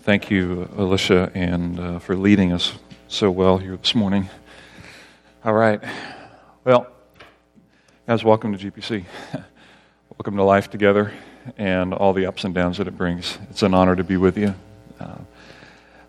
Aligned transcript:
Thank 0.00 0.30
you, 0.30 0.70
Alicia, 0.76 1.30
and 1.34 1.78
uh, 1.78 1.98
for 1.98 2.16
leading 2.16 2.50
us 2.50 2.72
so 3.08 3.30
well 3.30 3.58
here 3.58 3.76
this 3.76 3.94
morning. 3.94 4.30
All 5.44 5.52
right. 5.52 5.82
Well, 6.64 6.86
guys, 8.06 8.24
welcome 8.24 8.56
to 8.56 8.70
GPC. 8.70 9.04
welcome 10.18 10.36
to 10.36 10.44
life 10.44 10.70
together 10.70 11.12
and 11.58 11.92
all 11.92 12.14
the 12.14 12.24
ups 12.24 12.44
and 12.44 12.54
downs 12.54 12.78
that 12.78 12.88
it 12.88 12.96
brings. 12.96 13.38
It's 13.50 13.62
an 13.62 13.74
honor 13.74 13.94
to 13.94 14.02
be 14.02 14.16
with 14.16 14.38
you. 14.38 14.54
Uh, 14.98 15.18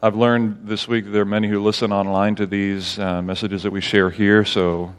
I've 0.02 0.16
learned 0.16 0.62
this 0.64 0.88
week 0.88 1.12
there 1.12 1.24
are 1.24 1.26
many 1.26 1.50
who 1.50 1.62
listen 1.62 1.92
online 1.92 2.36
to 2.36 2.46
these 2.46 2.98
uh, 2.98 3.22
messages 3.22 3.64
that 3.64 3.72
we 3.72 3.82
share 3.82 4.10
here, 4.10 4.46
so 4.46 4.96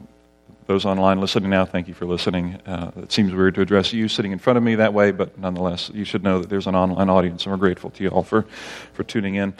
those 0.66 0.84
online 0.84 1.20
listening 1.20 1.50
now, 1.50 1.64
thank 1.64 1.88
you 1.88 1.94
for 1.94 2.06
listening. 2.06 2.54
Uh, 2.66 2.90
it 2.96 3.12
seems 3.12 3.32
weird 3.32 3.54
to 3.56 3.60
address 3.60 3.92
you 3.92 4.08
sitting 4.08 4.32
in 4.32 4.38
front 4.38 4.56
of 4.56 4.62
me 4.62 4.76
that 4.76 4.94
way, 4.94 5.10
but 5.10 5.38
nonetheless, 5.38 5.90
you 5.92 6.04
should 6.04 6.22
know 6.22 6.38
that 6.38 6.48
there's 6.48 6.66
an 6.66 6.74
online 6.74 7.10
audience, 7.10 7.44
and 7.44 7.52
we're 7.52 7.58
grateful 7.58 7.90
to 7.90 8.02
you 8.02 8.08
all 8.08 8.22
for, 8.22 8.46
for 8.94 9.04
tuning 9.04 9.34
in. 9.34 9.52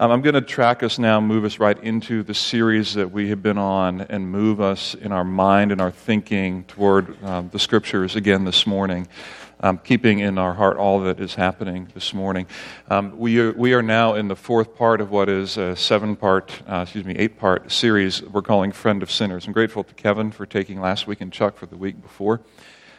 Um, 0.00 0.10
I'm 0.10 0.22
going 0.22 0.34
to 0.34 0.40
track 0.40 0.82
us 0.82 0.98
now, 0.98 1.20
move 1.20 1.44
us 1.44 1.58
right 1.58 1.80
into 1.82 2.22
the 2.22 2.34
series 2.34 2.94
that 2.94 3.10
we 3.10 3.28
have 3.30 3.42
been 3.42 3.58
on, 3.58 4.00
and 4.00 4.30
move 4.30 4.60
us 4.60 4.94
in 4.94 5.12
our 5.12 5.24
mind 5.24 5.72
and 5.72 5.80
our 5.80 5.90
thinking 5.90 6.64
toward 6.64 7.22
um, 7.24 7.50
the 7.52 7.58
scriptures 7.58 8.16
again 8.16 8.44
this 8.44 8.66
morning 8.66 9.08
um, 9.60 9.78
keeping 9.78 10.20
in 10.20 10.38
our 10.38 10.54
heart 10.54 10.76
all 10.76 11.00
that 11.00 11.20
is 11.20 11.34
happening 11.34 11.88
this 11.94 12.14
morning. 12.14 12.46
Um, 12.90 13.18
we, 13.18 13.38
are, 13.40 13.52
we 13.52 13.74
are 13.74 13.82
now 13.82 14.14
in 14.14 14.28
the 14.28 14.36
fourth 14.36 14.76
part 14.76 15.00
of 15.00 15.10
what 15.10 15.28
is 15.28 15.56
a 15.56 15.74
seven 15.76 16.16
part, 16.16 16.62
uh, 16.68 16.80
excuse 16.82 17.04
me, 17.04 17.14
eight 17.14 17.38
part 17.38 17.70
series 17.70 18.22
we're 18.22 18.42
calling 18.42 18.72
Friend 18.72 19.02
of 19.02 19.10
Sinners. 19.10 19.46
I'm 19.46 19.52
grateful 19.52 19.84
to 19.84 19.94
Kevin 19.94 20.30
for 20.30 20.46
taking 20.46 20.80
last 20.80 21.06
week 21.06 21.20
and 21.20 21.32
Chuck 21.32 21.56
for 21.56 21.66
the 21.66 21.76
week 21.76 22.00
before. 22.02 22.40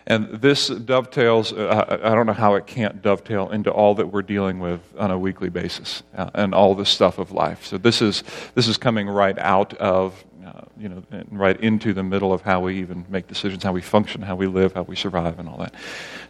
And 0.07 0.41
this 0.41 0.69
dovetails, 0.69 1.53
uh, 1.53 1.99
I 2.01 2.15
don't 2.15 2.25
know 2.25 2.33
how 2.33 2.55
it 2.55 2.65
can't 2.65 2.99
dovetail 2.99 3.49
into 3.51 3.69
all 3.69 3.93
that 3.95 4.07
we're 4.07 4.23
dealing 4.23 4.59
with 4.59 4.81
on 4.97 5.11
a 5.11 5.19
weekly 5.19 5.49
basis 5.49 6.01
uh, 6.17 6.31
and 6.33 6.55
all 6.55 6.73
the 6.73 6.85
stuff 6.85 7.19
of 7.19 7.31
life. 7.31 7.65
So 7.65 7.77
this 7.77 8.01
is, 8.01 8.23
this 8.55 8.67
is 8.67 8.77
coming 8.77 9.07
right 9.07 9.37
out 9.37 9.75
of 9.75 10.25
uh, 10.45 10.61
you 10.77 10.87
know, 10.87 11.03
right 11.31 11.59
into 11.59 11.93
the 11.93 12.03
middle 12.03 12.31
of 12.31 12.41
how 12.41 12.61
we 12.61 12.79
even 12.79 13.05
make 13.09 13.27
decisions, 13.27 13.63
how 13.63 13.73
we 13.73 13.81
function, 13.81 14.21
how 14.21 14.35
we 14.35 14.47
live, 14.47 14.73
how 14.73 14.83
we 14.83 14.95
survive, 14.95 15.39
and 15.39 15.49
all 15.49 15.57
that. 15.57 15.73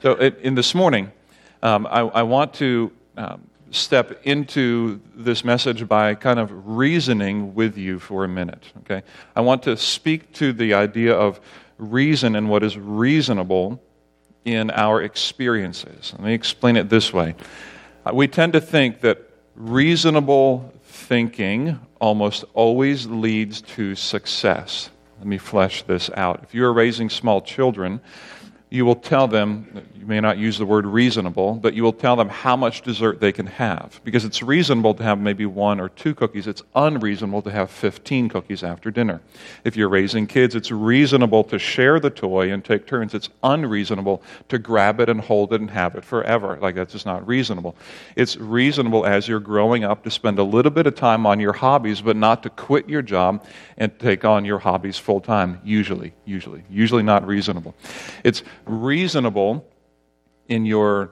So, 0.01 0.13
it, 0.13 0.39
in 0.39 0.55
this 0.55 0.73
morning, 0.73 1.11
um, 1.61 1.85
I, 1.88 1.99
I, 1.99 2.23
want 2.23 2.53
to 2.55 2.91
um, 3.17 3.47
step 3.71 4.21
into 4.23 4.99
this 5.13 5.43
message 5.43 5.88
by 5.88 6.16
kind 6.16 6.39
of 6.39 6.49
reasoning 6.67 7.53
with 7.53 7.77
you 7.77 7.99
for 7.99 8.23
a 8.23 8.27
minute. 8.27 8.71
Okay, 8.79 9.03
I 9.35 9.41
want 9.41 9.63
to 9.63 9.77
speak 9.77 10.33
to 10.35 10.53
the 10.53 10.73
idea 10.73 11.13
of 11.13 11.39
reason 11.77 12.35
and 12.35 12.49
what 12.49 12.63
is 12.63 12.77
reasonable 12.77 13.81
in 14.45 14.71
our 14.71 15.01
experiences. 15.01 16.13
Let 16.13 16.23
me 16.23 16.33
explain 16.33 16.77
it 16.77 16.89
this 16.89 17.13
way: 17.13 17.35
uh, 18.05 18.11
we 18.13 18.27
tend 18.27 18.53
to 18.53 18.61
think 18.61 19.01
that 19.01 19.29
reasonable 19.55 20.73
thinking 21.09 21.79
almost 21.99 22.45
always 22.53 23.07
leads 23.07 23.61
to 23.61 23.95
success. 23.95 24.91
Let 25.17 25.25
me 25.25 25.39
flesh 25.39 25.81
this 25.81 26.11
out. 26.11 26.41
If 26.43 26.53
you 26.53 26.63
are 26.66 26.71
raising 26.71 27.09
small 27.09 27.41
children, 27.41 27.99
you 28.72 28.86
will 28.86 28.95
tell 28.95 29.28
them, 29.28 29.84
you 29.95 30.06
may 30.06 30.20
not 30.20 30.38
use 30.38 30.59
the 30.59 30.66
word 30.66 30.86
reasonable, 30.86 31.56
but 31.56 31.73
you 31.73 31.81
will 31.81 31.94
tell 31.94 32.16
them 32.16 32.30
how 32.30 32.56
much 32.56 32.84
dessert 32.84 33.20
they 33.20 33.31
can 33.31 33.48
have. 33.48 34.00
Because 34.03 34.25
it's 34.25 34.44
reasonable 34.44 34.94
to 34.94 35.03
have 35.03 35.20
maybe 35.20 35.48
one 35.48 35.80
or 35.80 35.89
two 35.89 36.14
cookies. 36.14 36.45
It's 36.45 36.62
unreasonable 36.75 37.42
to 37.44 37.52
have 37.52 37.72
15 37.72 38.30
cookies 38.30 38.64
after 38.64 38.92
dinner. 38.92 39.22
If 39.64 39.75
you're 39.75 39.90
raising 39.90 40.28
kids, 40.28 40.53
it's 40.53 40.70
reasonable 40.70 41.44
to 41.45 41.58
share 41.58 42.00
the 42.00 42.12
toy 42.12 42.52
and 42.52 42.64
take 42.64 42.86
turns. 42.86 43.16
It's 43.16 43.30
unreasonable 43.42 44.22
to 44.50 44.59
grab 44.59 45.00
it 45.00 45.09
and 45.09 45.20
hold 45.20 45.52
it 45.52 45.62
and 45.62 45.72
have 45.72 45.95
it 45.95 46.06
forever. 46.06 46.59
Like, 46.62 46.75
that's 46.75 46.94
just 46.94 47.08
not 47.08 47.28
reasonable. 47.28 47.75
It's 48.16 48.38
reasonable 48.38 49.03
as 49.03 49.28
you're 49.28 49.40
growing 49.40 49.84
up 49.84 50.03
to 50.03 50.12
spend 50.12 50.38
a 50.38 50.44
little 50.44 50.72
bit 50.72 50.86
of 50.86 50.94
time 50.94 51.25
on 51.25 51.40
your 51.40 51.53
hobbies, 51.53 52.02
but 52.02 52.16
not 52.16 52.44
to 52.44 52.52
quit 52.52 52.88
your 52.88 53.02
job 53.02 53.44
and 53.78 53.97
take 53.97 54.25
on 54.25 54.45
your 54.45 54.59
hobbies 54.59 55.00
full 55.00 55.22
time. 55.22 55.59
Usually, 55.63 56.13
usually. 56.25 56.63
Usually 56.69 57.02
not 57.02 57.25
reasonable. 57.25 57.74
It's 58.24 58.44
reasonable 58.66 59.66
in 60.47 60.66
your 60.66 61.12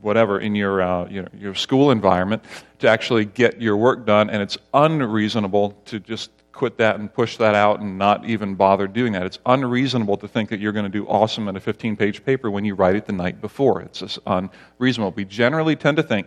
whatever 0.00 0.40
in 0.40 0.54
your 0.54 0.82
uh, 0.82 1.08
you 1.08 1.22
know, 1.22 1.28
your 1.36 1.54
school 1.54 1.90
environment 1.90 2.42
to 2.78 2.88
actually 2.88 3.24
get 3.24 3.60
your 3.60 3.76
work 3.76 4.06
done, 4.06 4.30
and 4.30 4.42
it's 4.42 4.58
unreasonable 4.72 5.72
to 5.86 6.00
just 6.00 6.30
quit 6.52 6.76
that 6.78 6.98
and 6.98 7.12
push 7.14 7.36
that 7.38 7.54
out 7.54 7.80
and 7.80 7.96
not 7.96 8.24
even 8.26 8.54
bother 8.54 8.86
doing 8.86 9.12
that. 9.12 9.24
It's 9.24 9.38
unreasonable 9.46 10.16
to 10.18 10.28
think 10.28 10.50
that 10.50 10.60
you're 10.60 10.72
going 10.72 10.84
to 10.84 10.90
do 10.90 11.06
awesome 11.06 11.48
in 11.48 11.56
a 11.56 11.60
15 11.60 11.96
page 11.96 12.24
paper 12.24 12.50
when 12.50 12.64
you 12.64 12.74
write 12.74 12.96
it 12.96 13.06
the 13.06 13.12
night 13.12 13.40
before. 13.40 13.80
It's 13.80 14.00
just 14.00 14.18
unreasonable. 14.26 15.12
We 15.12 15.24
generally 15.24 15.76
tend 15.76 15.96
to 15.96 16.02
think 16.02 16.26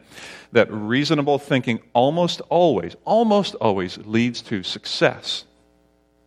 that 0.51 0.71
reasonable 0.71 1.39
thinking 1.39 1.81
almost 1.93 2.41
always, 2.49 2.95
almost 3.05 3.55
always 3.55 3.97
leads 3.99 4.41
to 4.43 4.63
success. 4.63 5.45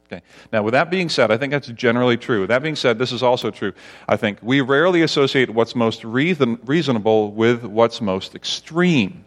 Okay. 0.07 0.23
Now, 0.53 0.63
with 0.63 0.73
that 0.73 0.89
being 0.89 1.09
said, 1.09 1.33
I 1.33 1.37
think 1.37 1.51
that's 1.51 1.67
generally 1.69 2.17
true. 2.17 2.47
That 2.47 2.63
being 2.63 2.77
said, 2.77 2.99
this 2.99 3.11
is 3.11 3.25
also 3.25 3.51
true. 3.51 3.73
I 4.09 4.17
think 4.17 4.39
we 4.41 4.61
rarely 4.61 5.03
associate 5.03 5.51
what's 5.51 5.75
most 5.75 6.05
reason, 6.05 6.59
reasonable 6.65 7.33
with 7.33 7.65
what's 7.65 8.01
most 8.01 8.37
extreme. 8.37 9.25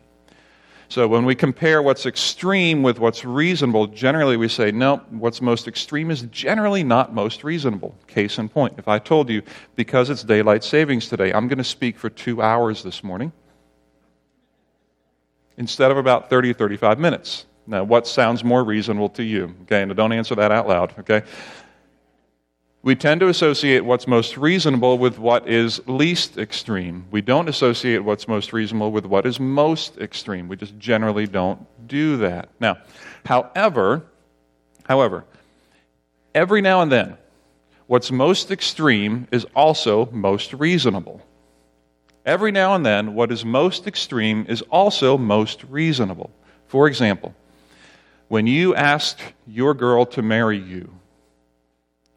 So 0.87 1.07
when 1.07 1.25
we 1.25 1.35
compare 1.35 1.83
what's 1.83 2.05
extreme 2.05 2.81
with 2.81 2.97
what's 2.97 3.23
reasonable, 3.25 3.87
generally 3.87 4.37
we 4.37 4.47
say, 4.47 4.71
no, 4.71 4.97
what's 5.09 5.41
most 5.41 5.67
extreme 5.67 6.09
is 6.09 6.21
generally 6.31 6.83
not 6.83 7.13
most 7.13 7.43
reasonable. 7.43 7.93
Case 8.07 8.39
in 8.39 8.47
point, 8.49 8.75
if 8.77 8.87
I 8.87 8.99
told 8.99 9.29
you, 9.29 9.43
because 9.75 10.09
it's 10.09 10.23
daylight 10.23 10.63
savings 10.63 11.07
today, 11.07 11.31
I'm 11.31 11.47
going 11.47 11.59
to 11.59 11.63
speak 11.63 11.99
for 11.99 12.09
two 12.09 12.41
hours 12.41 12.81
this 12.83 13.03
morning 13.03 13.33
instead 15.57 15.91
of 15.91 15.97
about 15.97 16.29
30 16.29 16.51
or 16.51 16.53
35 16.53 16.97
minutes. 16.97 17.45
Now, 17.69 17.83
what 17.83 18.07
sounds 18.07 18.43
more 18.43 18.63
reasonable 18.63 19.09
to 19.09 19.23
you? 19.23 19.55
Okay, 19.61 19.83
and 19.83 19.95
don't 19.95 20.11
answer 20.11 20.33
that 20.33 20.51
out 20.51 20.67
loud, 20.67 20.91
okay? 21.01 21.21
We 22.81 22.95
tend 22.95 23.19
to 23.21 23.27
associate 23.27 23.85
what's 23.85 24.07
most 24.07 24.37
reasonable 24.37 24.97
with 24.97 25.19
what 25.19 25.47
is 25.47 25.79
least 25.87 26.39
extreme. 26.39 27.05
We 27.11 27.21
don't 27.21 27.47
associate 27.47 27.99
what's 27.99 28.27
most 28.27 28.53
reasonable 28.53 28.91
with 28.91 29.05
what 29.05 29.27
is 29.27 29.39
most 29.39 29.99
extreme. 29.99 30.47
We 30.47 30.55
just 30.55 30.79
generally 30.79 31.27
don't 31.27 31.63
do 31.87 32.17
that. 32.17 32.49
Now, 32.59 32.79
however, 33.23 34.01
however, 34.85 35.25
every 36.33 36.61
now 36.61 36.81
and 36.81 36.91
then, 36.91 37.17
what's 37.85 38.09
most 38.09 38.49
extreme 38.49 39.27
is 39.31 39.45
also 39.55 40.09
most 40.11 40.53
reasonable. 40.53 41.21
Every 42.25 42.51
now 42.51 42.73
and 42.73 42.83
then, 42.83 43.13
what 43.13 43.31
is 43.31 43.45
most 43.45 43.85
extreme 43.85 44.47
is 44.49 44.63
also 44.71 45.19
most 45.19 45.63
reasonable. 45.65 46.31
For 46.65 46.87
example, 46.87 47.35
when 48.29 48.47
you 48.47 48.75
asked 48.75 49.19
your 49.45 49.73
girl 49.73 50.05
to 50.05 50.21
marry 50.21 50.57
you, 50.57 50.89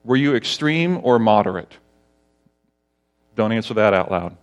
were 0.04 0.16
you 0.16 0.36
extreme 0.36 1.00
or 1.02 1.18
moderate? 1.18 1.76
Don't 3.34 3.50
answer 3.50 3.74
that 3.74 3.94
out 3.94 4.10
loud. 4.10 4.36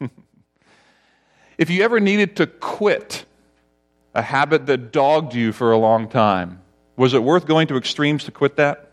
if 1.58 1.68
you 1.68 1.82
ever 1.82 1.98
needed 2.00 2.36
to 2.36 2.46
quit 2.46 3.24
a 4.14 4.22
habit 4.22 4.66
that 4.66 4.92
dogged 4.92 5.34
you 5.34 5.52
for 5.52 5.72
a 5.72 5.76
long 5.76 6.08
time, 6.08 6.62
was 6.96 7.12
it 7.12 7.22
worth 7.22 7.46
going 7.46 7.66
to 7.68 7.76
extremes 7.76 8.24
to 8.24 8.30
quit 8.30 8.56
that? 8.56 8.92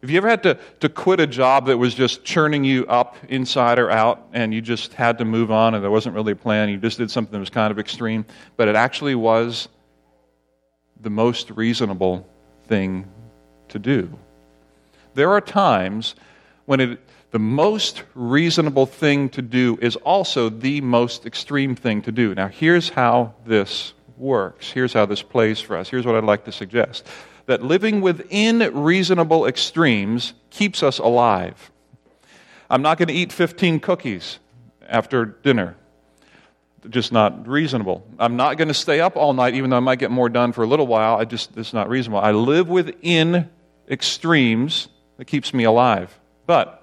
If 0.00 0.10
you 0.10 0.16
ever 0.18 0.28
had 0.28 0.44
to, 0.44 0.58
to 0.78 0.88
quit 0.88 1.18
a 1.18 1.26
job 1.26 1.66
that 1.66 1.76
was 1.76 1.92
just 1.92 2.22
churning 2.22 2.62
you 2.62 2.86
up 2.86 3.16
inside 3.28 3.80
or 3.80 3.90
out 3.90 4.28
and 4.32 4.54
you 4.54 4.60
just 4.60 4.94
had 4.94 5.18
to 5.18 5.24
move 5.24 5.50
on 5.50 5.74
and 5.74 5.82
there 5.82 5.90
wasn't 5.90 6.14
really 6.14 6.32
a 6.32 6.36
plan, 6.36 6.68
you 6.68 6.76
just 6.76 6.98
did 6.98 7.10
something 7.10 7.32
that 7.32 7.40
was 7.40 7.50
kind 7.50 7.72
of 7.72 7.80
extreme, 7.80 8.24
but 8.56 8.68
it 8.68 8.76
actually 8.76 9.16
was 9.16 9.66
the 11.00 11.10
most 11.10 11.50
reasonable 11.50 12.26
thing 12.66 13.06
to 13.68 13.78
do. 13.78 14.18
There 15.14 15.30
are 15.30 15.40
times 15.40 16.14
when 16.66 16.80
it, 16.80 17.00
the 17.30 17.38
most 17.38 18.02
reasonable 18.14 18.86
thing 18.86 19.28
to 19.30 19.42
do 19.42 19.78
is 19.80 19.96
also 19.96 20.48
the 20.48 20.80
most 20.80 21.26
extreme 21.26 21.74
thing 21.74 22.02
to 22.02 22.12
do. 22.12 22.34
Now, 22.34 22.48
here's 22.48 22.90
how 22.90 23.34
this 23.46 23.94
works. 24.16 24.70
Here's 24.70 24.92
how 24.92 25.06
this 25.06 25.22
plays 25.22 25.60
for 25.60 25.76
us. 25.76 25.88
Here's 25.88 26.06
what 26.06 26.14
I'd 26.14 26.24
like 26.24 26.44
to 26.44 26.52
suggest 26.52 27.06
that 27.46 27.62
living 27.62 28.02
within 28.02 28.58
reasonable 28.74 29.46
extremes 29.46 30.34
keeps 30.50 30.82
us 30.82 30.98
alive. 30.98 31.70
I'm 32.68 32.82
not 32.82 32.98
going 32.98 33.08
to 33.08 33.14
eat 33.14 33.32
15 33.32 33.80
cookies 33.80 34.38
after 34.86 35.24
dinner 35.24 35.74
just 36.90 37.12
not 37.12 37.46
reasonable. 37.46 38.06
I'm 38.18 38.36
not 38.36 38.56
going 38.56 38.68
to 38.68 38.74
stay 38.74 39.00
up 39.00 39.16
all 39.16 39.32
night, 39.32 39.54
even 39.54 39.70
though 39.70 39.76
I 39.76 39.80
might 39.80 39.98
get 39.98 40.10
more 40.10 40.28
done 40.28 40.52
for 40.52 40.62
a 40.62 40.66
little 40.66 40.86
while. 40.86 41.16
I 41.16 41.24
just, 41.24 41.56
it's 41.56 41.72
not 41.72 41.88
reasonable. 41.88 42.20
I 42.20 42.32
live 42.32 42.68
within 42.68 43.48
extremes 43.88 44.88
that 45.16 45.26
keeps 45.26 45.52
me 45.52 45.64
alive. 45.64 46.18
But 46.46 46.82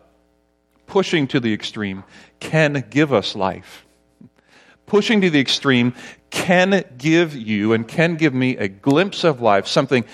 pushing 0.88 1.28
to 1.28 1.40
the 1.40 1.54
extreme 1.54 2.04
can 2.40 2.86
give 2.90 3.14
us 3.14 3.36
life. 3.36 3.86
Pushing 4.86 5.22
to 5.22 5.30
the 5.30 5.40
extreme 5.40 5.94
can 6.30 6.84
give 6.98 7.36
you 7.36 7.74
and 7.74 7.88
can 7.88 8.16
give 8.16 8.34
me 8.34 8.58
a 8.58 8.68
glimpse 8.68 9.24
of 9.24 9.42
life, 9.42 9.68
something 9.68 10.06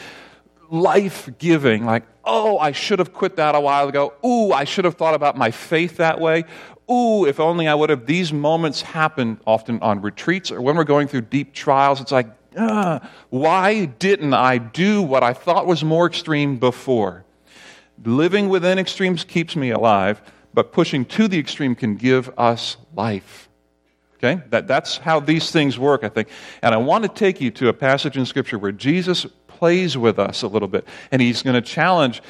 life 0.70 1.30
giving, 1.38 1.86
like, 1.86 2.04
oh, 2.24 2.58
I 2.58 2.72
should 2.72 3.00
have 3.00 3.14
quit 3.14 3.36
that 3.36 3.56
a 3.56 3.60
while 3.60 3.90
ago. 3.90 4.14
Ooh, 4.26 4.52
I 4.54 4.64
should 4.64 4.86
have 4.86 4.96
thought 4.96 5.16
about 5.16 5.38
my 5.38 5.52
faith 5.52 5.98
that 5.98 6.22
way 6.22 6.46
ooh, 6.92 7.26
if 7.26 7.40
only 7.40 7.68
I 7.68 7.76
would 7.76 7.90
have. 7.90 8.06
These 8.06 8.34
moments 8.34 8.82
happen 8.82 9.40
often 9.46 9.80
on 9.82 10.02
retreats 10.02 10.52
or 10.52 10.62
when 10.62 10.76
we're 10.76 10.84
going 10.84 11.08
through 11.08 11.22
deep 11.22 11.54
trials. 11.54 12.02
It's 12.02 12.12
like, 12.12 12.28
uh, 12.56 13.00
why 13.30 13.86
didn't 13.86 14.34
I 14.34 14.58
do 14.58 15.02
what 15.02 15.24
I 15.24 15.34
thought 15.34 15.66
was 15.66 15.84
more 15.84 16.06
extreme 16.06 16.58
before? 16.58 17.26
Living 18.04 18.50
within 18.50 18.80
extremes 18.80 19.24
keeps 19.24 19.56
me 19.56 19.70
alive, 19.70 20.22
but 20.54 20.74
pushing 20.74 21.06
to 21.06 21.28
the 21.28 21.40
extreme 21.40 21.76
can 21.76 21.96
give 21.96 22.30
us 22.38 22.78
life. 22.96 23.48
Okay? 24.18 24.42
That, 24.50 24.68
that's 24.68 24.98
how 24.98 25.20
these 25.20 25.52
things 25.52 25.80
work, 25.80 26.04
I 26.04 26.10
think. 26.10 26.28
And 26.62 26.76
I 26.76 26.78
want 26.78 27.04
to 27.04 27.10
take 27.10 27.42
you 27.42 27.52
to 27.52 27.70
a 27.70 27.74
passage 27.74 28.18
in 28.18 28.26
Scripture 28.26 28.60
where 28.60 28.72
Jesus 28.72 29.26
plays 29.48 29.98
with 29.98 30.20
us 30.20 30.42
a 30.42 30.48
little 30.48 30.68
bit. 30.68 30.88
And 31.12 31.22
he's 31.22 31.42
going 31.44 31.54
to 31.54 31.62
challenge 31.62 32.22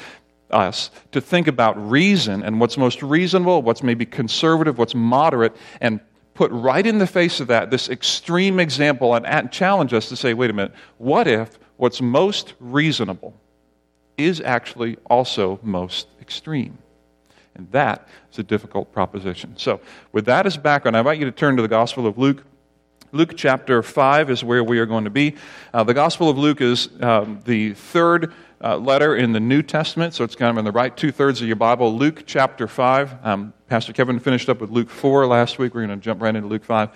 us 0.53 0.91
to 1.11 1.21
think 1.21 1.47
about 1.47 1.89
reason 1.89 2.43
and 2.43 2.59
what's 2.59 2.77
most 2.77 3.01
reasonable, 3.01 3.61
what's 3.61 3.83
maybe 3.83 4.05
conservative, 4.05 4.77
what's 4.77 4.95
moderate, 4.95 5.55
and 5.79 5.99
put 6.33 6.51
right 6.51 6.85
in 6.85 6.97
the 6.97 7.07
face 7.07 7.39
of 7.39 7.47
that 7.47 7.69
this 7.69 7.89
extreme 7.89 8.59
example 8.59 9.13
and 9.13 9.51
challenge 9.51 9.93
us 9.93 10.09
to 10.09 10.15
say, 10.15 10.33
wait 10.33 10.49
a 10.49 10.53
minute, 10.53 10.73
what 10.97 11.27
if 11.27 11.59
what's 11.77 12.01
most 12.01 12.53
reasonable 12.59 13.33
is 14.17 14.41
actually 14.41 14.97
also 15.09 15.59
most 15.63 16.07
extreme? 16.21 16.77
And 17.55 17.69
that 17.71 18.07
is 18.31 18.39
a 18.39 18.43
difficult 18.43 18.93
proposition. 18.93 19.57
So, 19.57 19.81
with 20.11 20.25
that 20.25 20.45
as 20.45 20.57
background, 20.57 20.95
I 20.95 20.99
invite 20.99 21.19
you 21.19 21.25
to 21.25 21.31
turn 21.31 21.57
to 21.57 21.61
the 21.61 21.67
Gospel 21.67 22.07
of 22.07 22.17
Luke. 22.17 22.43
Luke 23.11 23.33
chapter 23.35 23.83
5 23.83 24.29
is 24.29 24.43
where 24.43 24.63
we 24.63 24.79
are 24.79 24.85
going 24.85 25.03
to 25.03 25.09
be. 25.09 25.35
Uh, 25.73 25.83
the 25.83 25.93
Gospel 25.93 26.29
of 26.29 26.37
Luke 26.37 26.61
is 26.61 26.87
um, 27.01 27.41
the 27.43 27.73
third 27.73 28.33
uh, 28.63 28.77
letter 28.77 29.15
in 29.15 29.31
the 29.31 29.39
New 29.39 29.61
Testament, 29.61 30.13
so 30.13 30.23
it's 30.23 30.35
kind 30.35 30.51
of 30.51 30.57
in 30.57 30.65
the 30.65 30.71
right 30.71 30.95
two 30.95 31.11
thirds 31.11 31.41
of 31.41 31.47
your 31.47 31.55
Bible. 31.55 31.95
Luke 31.95 32.23
chapter 32.25 32.67
5. 32.67 33.25
Um, 33.25 33.53
Pastor 33.67 33.93
Kevin 33.93 34.19
finished 34.19 34.49
up 34.49 34.61
with 34.61 34.69
Luke 34.69 34.89
4 34.89 35.25
last 35.25 35.57
week. 35.57 35.73
We're 35.73 35.85
going 35.85 35.99
to 35.99 36.03
jump 36.03 36.21
right 36.21 36.35
into 36.35 36.47
Luke 36.47 36.63
5. 36.63 36.89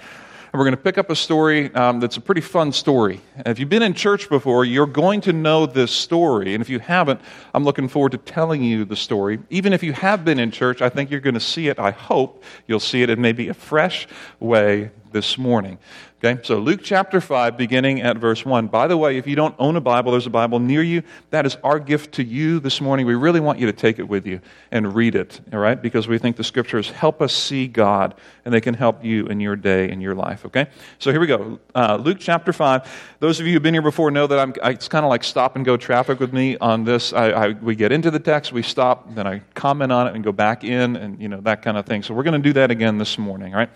And 0.55 0.59
we're 0.59 0.65
going 0.65 0.77
to 0.77 0.81
pick 0.81 0.97
up 0.97 1.09
a 1.09 1.15
story 1.15 1.73
um, 1.73 1.99
that's 1.99 2.17
a 2.17 2.21
pretty 2.21 2.39
fun 2.39 2.71
story. 2.71 3.19
If 3.45 3.59
you've 3.59 3.67
been 3.67 3.83
in 3.83 3.93
church 3.93 4.29
before, 4.29 4.63
you're 4.63 4.85
going 4.85 5.21
to 5.21 5.33
know 5.33 5.65
this 5.65 5.91
story. 5.91 6.53
And 6.53 6.61
if 6.61 6.69
you 6.69 6.79
haven't, 6.79 7.19
I'm 7.53 7.63
looking 7.65 7.87
forward 7.87 8.13
to 8.13 8.17
telling 8.19 8.63
you 8.63 8.85
the 8.85 8.95
story. 8.95 9.39
Even 9.49 9.73
if 9.73 9.83
you 9.83 9.91
have 9.93 10.23
been 10.23 10.39
in 10.39 10.51
church, 10.51 10.81
I 10.81 10.89
think 10.89 11.11
you're 11.11 11.19
going 11.19 11.33
to 11.33 11.39
see 11.39 11.67
it. 11.67 11.77
I 11.79 11.91
hope 11.91 12.43
you'll 12.67 12.79
see 12.79 13.01
it 13.01 13.09
in 13.09 13.19
maybe 13.19 13.49
a 13.49 13.53
fresh 13.53 14.07
way 14.39 14.91
this 15.15 15.37
morning. 15.37 15.77
Okay, 16.21 16.41
so 16.43 16.57
Luke 16.57 16.81
chapter 16.83 17.21
5, 17.21 17.55
beginning 17.55 18.01
at 18.01 18.17
verse 18.17 18.45
1. 18.45 18.67
By 18.67 18.87
the 18.87 18.97
way, 18.97 19.17
if 19.17 19.27
you 19.27 19.35
don't 19.37 19.55
own 19.59 19.77
a 19.77 19.81
Bible, 19.81 20.11
there's 20.11 20.25
a 20.25 20.29
Bible 20.31 20.59
near 20.59 20.81
you. 20.81 21.03
That 21.29 21.45
is 21.45 21.55
our 21.63 21.79
gift 21.79 22.15
to 22.15 22.23
you 22.23 22.59
this 22.59 22.81
morning. 22.81 23.05
We 23.05 23.15
really 23.15 23.39
want 23.39 23.59
you 23.59 23.65
to 23.67 23.71
take 23.71 23.97
it 23.97 24.09
with 24.09 24.25
you 24.25 24.41
and 24.71 24.93
read 24.93 25.15
it, 25.15 25.39
all 25.53 25.59
right? 25.59 25.81
Because 25.81 26.09
we 26.09 26.17
think 26.17 26.35
the 26.35 26.43
scriptures 26.43 26.89
help 26.89 27.21
us 27.21 27.31
see 27.33 27.67
God 27.67 28.15
and 28.43 28.53
they 28.53 28.59
can 28.59 28.73
help 28.73 29.05
you 29.05 29.27
in 29.27 29.39
your 29.39 29.55
day 29.55 29.89
and 29.89 30.01
your 30.01 30.15
life, 30.15 30.45
okay? 30.45 30.67
So 30.99 31.11
here 31.11 31.21
we 31.21 31.27
go. 31.27 31.59
Uh, 31.73 31.97
Luke 32.01 32.17
chapter 32.19 32.51
5. 32.51 33.15
Those 33.19 33.39
of 33.39 33.47
you 33.47 33.53
who've 33.53 33.63
been 33.63 33.75
here 33.75 33.81
before 33.81 34.11
know 34.11 34.27
that 34.27 34.39
I'm, 34.39 34.53
I, 34.63 34.71
it's 34.71 34.89
kind 34.89 35.05
of 35.05 35.09
like 35.09 35.23
stop 35.23 35.55
and 35.55 35.63
go 35.63 35.77
traffic 35.77 36.19
with 36.19 36.33
me 36.33 36.57
on 36.57 36.83
this. 36.83 37.13
I, 37.13 37.29
I, 37.29 37.49
we 37.51 37.75
get 37.75 37.93
into 37.93 38.11
the 38.11 38.19
text, 38.19 38.51
we 38.51 38.63
stop, 38.63 39.15
then 39.15 39.27
I 39.27 39.43
comment 39.53 39.93
on 39.93 40.07
it 40.07 40.15
and 40.15 40.23
go 40.23 40.33
back 40.33 40.65
in 40.65 40.97
and, 40.97 41.21
you 41.21 41.29
know, 41.29 41.39
that 41.41 41.61
kind 41.61 41.77
of 41.77 41.85
thing. 41.85 42.03
So 42.03 42.13
we're 42.13 42.23
going 42.23 42.41
to 42.41 42.49
do 42.49 42.53
that 42.53 42.71
again 42.71 42.97
this 42.97 43.17
morning, 43.17 43.53
all 43.53 43.59
right? 43.59 43.69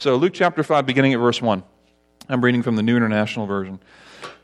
So 0.00 0.14
Luke 0.14 0.32
chapter 0.32 0.62
5, 0.62 0.86
beginning 0.86 1.12
at 1.12 1.18
verse 1.18 1.42
1. 1.42 1.60
I'm 2.28 2.44
reading 2.44 2.62
from 2.62 2.76
the 2.76 2.84
New 2.84 2.96
International 2.96 3.46
Version. 3.46 3.80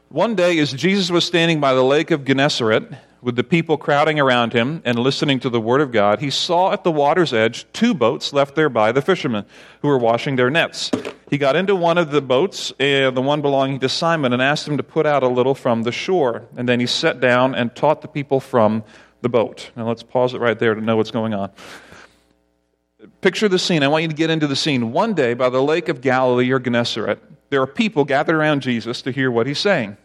One 0.08 0.34
day, 0.34 0.58
as 0.58 0.72
Jesus 0.72 1.12
was 1.12 1.24
standing 1.24 1.60
by 1.60 1.74
the 1.74 1.84
lake 1.84 2.10
of 2.10 2.24
Gennesaret, 2.24 2.92
with 3.22 3.36
the 3.36 3.44
people 3.44 3.78
crowding 3.78 4.18
around 4.18 4.52
him 4.52 4.82
and 4.84 4.98
listening 4.98 5.38
to 5.38 5.48
the 5.48 5.60
word 5.60 5.80
of 5.80 5.92
God, 5.92 6.18
he 6.18 6.28
saw 6.28 6.72
at 6.72 6.82
the 6.82 6.90
water's 6.90 7.32
edge 7.32 7.66
two 7.72 7.94
boats 7.94 8.32
left 8.32 8.56
there 8.56 8.68
by 8.68 8.90
the 8.90 9.00
fishermen 9.00 9.46
who 9.80 9.86
were 9.86 9.96
washing 9.96 10.34
their 10.34 10.50
nets. 10.50 10.90
He 11.30 11.38
got 11.38 11.54
into 11.54 11.76
one 11.76 11.98
of 11.98 12.10
the 12.10 12.20
boats, 12.20 12.72
uh, 12.72 13.12
the 13.12 13.22
one 13.22 13.40
belonging 13.40 13.78
to 13.78 13.88
Simon, 13.88 14.32
and 14.32 14.42
asked 14.42 14.66
him 14.66 14.76
to 14.76 14.82
put 14.82 15.06
out 15.06 15.22
a 15.22 15.28
little 15.28 15.54
from 15.54 15.84
the 15.84 15.92
shore. 15.92 16.48
And 16.56 16.68
then 16.68 16.80
he 16.80 16.86
sat 16.86 17.20
down 17.20 17.54
and 17.54 17.72
taught 17.76 18.02
the 18.02 18.08
people 18.08 18.40
from 18.40 18.82
the 19.20 19.28
boat. 19.28 19.70
Now 19.76 19.86
let's 19.86 20.02
pause 20.02 20.34
it 20.34 20.40
right 20.40 20.58
there 20.58 20.74
to 20.74 20.80
know 20.80 20.96
what's 20.96 21.12
going 21.12 21.32
on. 21.32 21.52
Picture 23.20 23.48
the 23.48 23.58
scene. 23.58 23.82
I 23.82 23.88
want 23.88 24.02
you 24.02 24.08
to 24.08 24.14
get 24.14 24.30
into 24.30 24.46
the 24.46 24.56
scene. 24.56 24.92
One 24.92 25.14
day 25.14 25.34
by 25.34 25.48
the 25.48 25.62
lake 25.62 25.88
of 25.88 26.00
Galilee 26.00 26.50
or 26.50 26.58
Gennesaret, 26.58 27.18
there 27.50 27.60
are 27.60 27.66
people 27.66 28.04
gathered 28.04 28.34
around 28.34 28.60
Jesus 28.60 29.02
to 29.02 29.10
hear 29.10 29.30
what 29.30 29.46
he's 29.46 29.58
saying. 29.58 29.96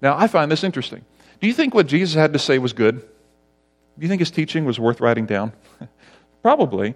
Now, 0.00 0.16
I 0.16 0.26
find 0.26 0.50
this 0.50 0.64
interesting. 0.64 1.04
Do 1.40 1.46
you 1.46 1.52
think 1.52 1.74
what 1.74 1.86
Jesus 1.86 2.14
had 2.14 2.32
to 2.32 2.38
say 2.38 2.58
was 2.58 2.72
good? 2.72 3.00
Do 3.00 4.04
you 4.04 4.08
think 4.08 4.20
his 4.20 4.30
teaching 4.30 4.64
was 4.64 4.78
worth 4.78 5.00
writing 5.00 5.26
down? 5.26 5.52
Probably. 6.42 6.94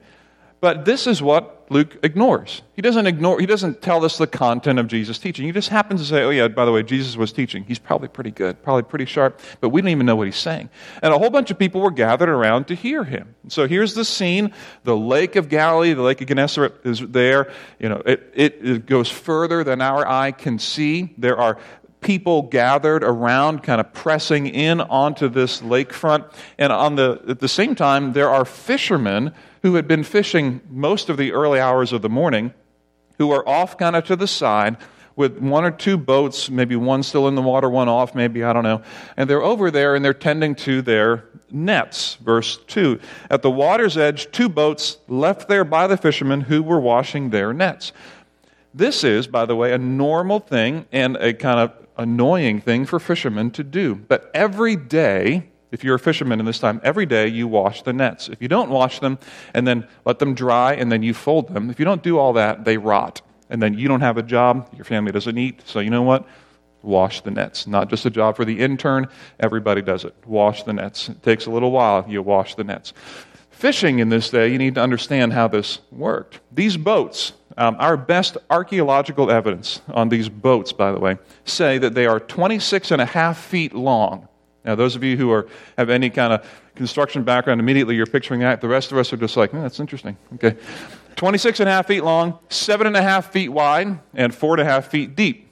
But 0.63 0.85
this 0.85 1.09
is 1.09 1.21
what 1.21 1.67
Luke 1.71 1.99
ignores. 2.05 2.63
He 2.77 2.83
doesn't 2.83 3.09
ignore, 3.09 3.41
he 3.41 3.47
doesn't 3.47 3.83
tell 3.83 4.05
us 4.05 4.17
the 4.17 4.29
content 4.29 4.79
of 4.79 4.87
Jesus' 4.87 5.19
teaching. 5.19 5.45
He 5.45 5.51
just 5.51 5.71
happens 5.71 6.01
to 6.01 6.07
say, 6.07 6.23
oh, 6.23 6.31
yeah, 6.31 6.47
by 6.47 6.65
the 6.65 6.71
way, 6.71 6.85
Jesus 6.85 7.17
was 7.17 7.33
teaching. 7.33 7.65
He's 7.65 7.81
probably 7.81 8.07
pretty 8.07 8.31
good, 8.31 8.63
probably 8.63 8.85
pretty 8.85 9.07
sharp, 9.07 9.41
but 9.61 9.71
we 9.71 9.81
don't 9.81 9.91
even 9.91 10.07
know 10.07 10.15
what 10.15 10.29
he's 10.29 10.37
saying. 10.37 10.71
And 11.03 11.13
a 11.13 11.19
whole 11.19 11.31
bunch 11.31 11.51
of 11.51 11.59
people 11.59 11.81
were 11.81 11.91
gathered 11.91 12.29
around 12.29 12.69
to 12.69 12.77
hear 12.77 13.03
him. 13.03 13.35
So 13.49 13.67
here's 13.67 13.95
the 13.95 14.05
scene. 14.05 14.55
The 14.85 14.97
Lake 14.97 15.35
of 15.35 15.49
Galilee, 15.49 15.95
the 15.95 16.03
Lake 16.03 16.21
of 16.21 16.29
Gennesaret 16.29 16.87
is 16.87 17.01
there. 17.01 17.53
You 17.81 17.89
know, 17.89 18.03
it, 18.07 18.33
it, 18.33 18.59
it 18.63 18.87
goes 18.87 19.11
further 19.11 19.65
than 19.65 19.81
our 19.81 20.07
eye 20.07 20.31
can 20.31 20.61
see. 20.61 21.13
There 21.19 21.41
are 21.41 21.59
people 22.03 22.43
gathered 22.43 23.05
around, 23.05 23.63
kind 23.63 23.81
of 23.81 23.93
pressing 23.93 24.47
in 24.47 24.81
onto 24.81 25.29
this 25.29 25.61
lakefront. 25.63 26.31
And 26.59 26.73
on 26.73 26.97
the, 26.97 27.23
at 27.29 27.41
the 27.41 27.49
same 27.49 27.75
time, 27.75 28.13
there 28.13 28.29
are 28.29 28.45
fishermen 28.45 29.33
who 29.63 29.77
had 29.77 29.89
been 29.89 30.05
fishing 30.05 30.61
most 30.69 31.09
of 31.09 31.17
the 31.17 31.33
early 31.33 31.61
hours 31.61 31.93
of 31.93 32.03
the 32.03 32.09
morning, 32.09 32.53
who 33.19 33.31
are 33.31 33.49
off 33.49 33.79
kind 33.79 33.97
of 33.97 34.05
to 34.05 34.17
the 34.17 34.27
side 34.27 34.77
with 35.17 35.39
one 35.39 35.65
or 35.65 35.71
two 35.71 35.97
boats, 35.97 36.51
maybe 36.51 36.77
one 36.77 37.03
still 37.03 37.29
in 37.29 37.35
the 37.35 37.43
water, 37.43 37.69
one 37.69 37.89
off, 37.89 38.15
maybe, 38.15 38.43
I 38.43 38.53
don't 38.53 38.65
know. 38.65 38.83
And 39.17 39.29
they're 39.29 39.43
over 39.43 39.71
there 39.71 39.95
and 39.95 40.05
they're 40.05 40.15
tending 40.15 40.55
to 40.57 40.83
their 40.83 41.25
nets. 41.51 42.17
Verse 42.17 42.59
2 42.67 42.99
At 43.31 43.43
the 43.43 43.51
water's 43.51 43.97
edge, 43.97 44.31
two 44.31 44.49
boats 44.49 44.99
left 45.09 45.49
there 45.49 45.65
by 45.65 45.87
the 45.87 45.97
fishermen 45.97 46.43
who 46.43 46.63
were 46.63 46.81
washing 46.81 47.31
their 47.31 47.53
nets. 47.53 47.93
This 48.75 49.05
is, 49.05 49.27
by 49.27 49.45
the 49.45 49.55
way, 49.55 49.73
a 49.73 49.79
normal 49.79 50.41
thing 50.41 50.87
and 50.93 51.17
a 51.17 51.35
kind 51.35 51.61
of 51.61 51.73
annoying 52.03 52.61
thing 52.61 52.85
for 52.85 53.01
fishermen 53.01 53.51
to 53.53 53.65
do. 53.65 53.95
But 53.95 54.31
every 54.35 54.77
day, 54.77 55.49
if 55.71 55.83
you're 55.83 55.95
a 55.95 55.99
fisherman 55.99 56.39
in 56.39 56.47
this 56.47 56.59
time, 56.59 56.81
every 56.85 57.07
day 57.07 57.29
you 57.29 57.49
wash 57.49 57.83
the 57.83 57.93
nets. 57.93 58.29
If 58.29 58.43
you 58.43 58.49
don't 58.49 58.69
wash 58.69 58.99
them 58.99 59.19
and 59.55 59.67
then 59.67 59.89
let 60.05 60.19
them 60.19 60.35
dry 60.35 60.75
and 60.75 60.93
then 60.93 61.03
you 61.03 61.15
fold 61.15 61.49
them, 61.55 61.71
if 61.71 61.79
you 61.79 61.85
don't 61.87 62.03
do 62.03 62.19
all 62.19 62.35
that, 62.35 62.65
they 62.65 62.77
rot. 62.77 63.23
And 63.49 63.63
then 63.63 63.79
you 63.79 63.89
don't 63.89 64.03
have 64.03 64.19
a 64.19 64.23
job, 64.23 64.69
your 64.75 64.85
family 64.85 65.13
doesn't 65.13 65.39
eat. 65.39 65.63
So 65.65 65.81
you 65.81 65.91
know 65.91 66.03
what? 66.03 66.27
Wash 66.83 67.23
the 67.23 67.31
nets. 67.31 67.67
Not 67.67 67.89
just 67.89 68.05
a 68.05 68.11
job 68.11 68.37
for 68.37 68.45
the 68.45 68.59
intern, 68.61 69.09
everybody 69.41 69.83
does 69.83 70.05
it. 70.05 70.15
Wash 70.27 70.63
the 70.65 70.73
nets. 70.73 71.09
It 71.09 71.23
takes 71.23 71.47
a 71.47 71.51
little 71.51 71.71
while, 71.71 72.05
you 72.09 72.21
wash 72.23 72.55
the 72.55 72.65
nets. 72.65 72.93
Fishing 73.51 74.01
in 74.01 74.09
this 74.09 74.31
day, 74.31 74.49
you 74.49 74.59
need 74.59 74.75
to 74.75 74.81
understand 74.81 75.33
how 75.33 75.49
this 75.49 75.79
worked. 75.93 76.41
These 76.51 76.77
boats, 76.77 77.33
um, 77.63 77.77
our 77.79 77.97
best 77.97 78.37
archaeological 78.51 79.31
evidence 79.31 79.83
on 79.93 80.09
these 80.09 80.29
boats, 80.29 80.73
by 80.73 80.91
the 80.91 80.99
way, 80.99 81.17
say 81.45 81.79
that 81.79 81.95
they 81.95 82.07
are 82.07 82.19
26 82.19 82.91
and 82.91 83.01
a 83.01 83.07
half 83.07 83.39
feet 83.39 83.73
long. 83.73 84.27
Now, 84.65 84.75
those 84.75 84.97
of 84.97 85.05
you 85.05 85.17
who 85.17 85.31
are, 85.31 85.47
have 85.79 85.89
any 85.89 86.11
kind 86.11 86.33
of 86.33 86.45
construction 86.75 87.23
background, 87.23 87.61
immediately 87.61 87.95
you're 87.95 88.07
picturing 88.07 88.41
that. 88.41 88.61
The 88.61 88.67
rest 88.67 88.91
of 88.91 88.99
us 88.99 89.13
are 89.13 89.17
just 89.17 89.37
like, 89.37 89.53
that's 89.53 89.79
interesting. 89.79 90.17
Okay. 90.35 90.57
26 91.15 91.61
and 91.61 91.69
a 91.69 91.73
half 91.73 91.87
feet 91.87 92.03
long, 92.03 92.37
seven 92.49 92.89
and 92.89 92.97
a 92.97 93.03
half 93.03 93.31
feet 93.31 93.51
wide, 93.51 94.01
and 94.13 94.35
four 94.35 94.55
and 94.55 94.61
a 94.61 94.65
half 94.65 94.89
feet 94.89 95.15
deep. 95.15 95.49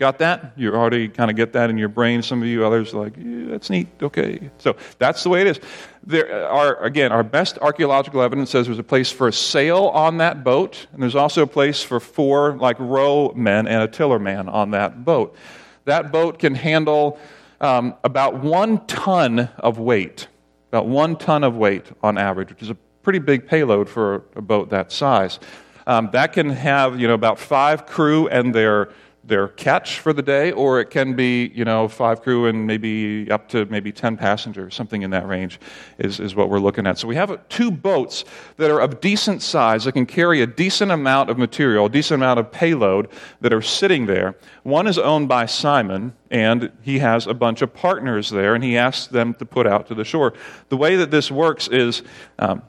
Got 0.00 0.20
that? 0.20 0.52
You 0.56 0.74
already 0.74 1.08
kind 1.08 1.30
of 1.30 1.36
get 1.36 1.52
that 1.52 1.68
in 1.68 1.76
your 1.76 1.90
brain. 1.90 2.22
Some 2.22 2.40
of 2.40 2.48
you 2.48 2.64
others 2.64 2.94
like, 2.94 3.18
yeah, 3.18 3.48
that's 3.48 3.68
neat. 3.68 3.86
Okay. 4.00 4.50
So 4.56 4.74
that's 4.98 5.22
the 5.22 5.28
way 5.28 5.42
it 5.42 5.46
is. 5.46 5.60
There 6.02 6.48
are, 6.48 6.82
again, 6.82 7.12
our 7.12 7.22
best 7.22 7.58
archaeological 7.58 8.22
evidence 8.22 8.48
says 8.48 8.64
there's 8.64 8.78
a 8.78 8.82
place 8.82 9.12
for 9.12 9.28
a 9.28 9.32
sail 9.32 9.88
on 9.88 10.16
that 10.16 10.42
boat, 10.42 10.86
and 10.94 11.02
there's 11.02 11.14
also 11.14 11.42
a 11.42 11.46
place 11.46 11.82
for 11.82 12.00
four, 12.00 12.56
like, 12.56 12.78
row 12.80 13.34
men 13.36 13.68
and 13.68 13.82
a 13.82 13.88
tiller 13.88 14.18
man 14.18 14.48
on 14.48 14.70
that 14.70 15.04
boat. 15.04 15.36
That 15.84 16.10
boat 16.10 16.38
can 16.38 16.54
handle 16.54 17.18
um, 17.60 17.94
about 18.02 18.38
one 18.38 18.86
ton 18.86 19.50
of 19.58 19.78
weight, 19.78 20.28
about 20.72 20.86
one 20.86 21.16
ton 21.16 21.44
of 21.44 21.58
weight 21.58 21.84
on 22.02 22.16
average, 22.16 22.48
which 22.48 22.62
is 22.62 22.70
a 22.70 22.76
pretty 23.02 23.18
big 23.18 23.46
payload 23.46 23.86
for 23.86 24.24
a 24.34 24.40
boat 24.40 24.70
that 24.70 24.92
size. 24.92 25.38
Um, 25.86 26.08
that 26.12 26.32
can 26.32 26.48
have 26.48 26.98
you 27.00 27.06
know 27.08 27.14
about 27.14 27.38
five 27.38 27.84
crew 27.84 28.28
and 28.28 28.54
their 28.54 28.90
their 29.30 29.48
catch 29.48 30.00
for 30.00 30.12
the 30.12 30.20
day, 30.20 30.52
or 30.52 30.80
it 30.80 30.90
can 30.90 31.14
be, 31.14 31.50
you 31.54 31.64
know, 31.64 31.88
five 31.88 32.20
crew 32.20 32.46
and 32.46 32.66
maybe 32.66 33.30
up 33.30 33.48
to 33.48 33.64
maybe 33.66 33.92
10 33.92 34.18
passengers, 34.18 34.74
something 34.74 35.00
in 35.00 35.10
that 35.10 35.26
range 35.26 35.58
is, 35.98 36.20
is 36.20 36.34
what 36.34 36.50
we're 36.50 36.58
looking 36.58 36.86
at. 36.86 36.98
So 36.98 37.08
we 37.08 37.14
have 37.14 37.48
two 37.48 37.70
boats 37.70 38.24
that 38.58 38.70
are 38.70 38.80
of 38.80 39.00
decent 39.00 39.40
size 39.40 39.84
that 39.84 39.92
can 39.92 40.04
carry 40.04 40.42
a 40.42 40.46
decent 40.46 40.90
amount 40.90 41.30
of 41.30 41.38
material, 41.38 41.86
a 41.86 41.88
decent 41.88 42.20
amount 42.20 42.40
of 42.40 42.52
payload 42.52 43.08
that 43.40 43.52
are 43.52 43.62
sitting 43.62 44.04
there. 44.04 44.36
One 44.64 44.86
is 44.86 44.98
owned 44.98 45.28
by 45.28 45.46
Simon, 45.46 46.12
and 46.30 46.70
he 46.82 46.98
has 46.98 47.26
a 47.26 47.34
bunch 47.34 47.62
of 47.62 47.72
partners 47.72 48.28
there, 48.28 48.54
and 48.54 48.62
he 48.62 48.76
asks 48.76 49.06
them 49.06 49.32
to 49.34 49.46
put 49.46 49.66
out 49.66 49.86
to 49.86 49.94
the 49.94 50.04
shore. 50.04 50.34
The 50.68 50.76
way 50.76 50.96
that 50.96 51.10
this 51.10 51.30
works 51.30 51.68
is 51.68 52.02
um, 52.38 52.62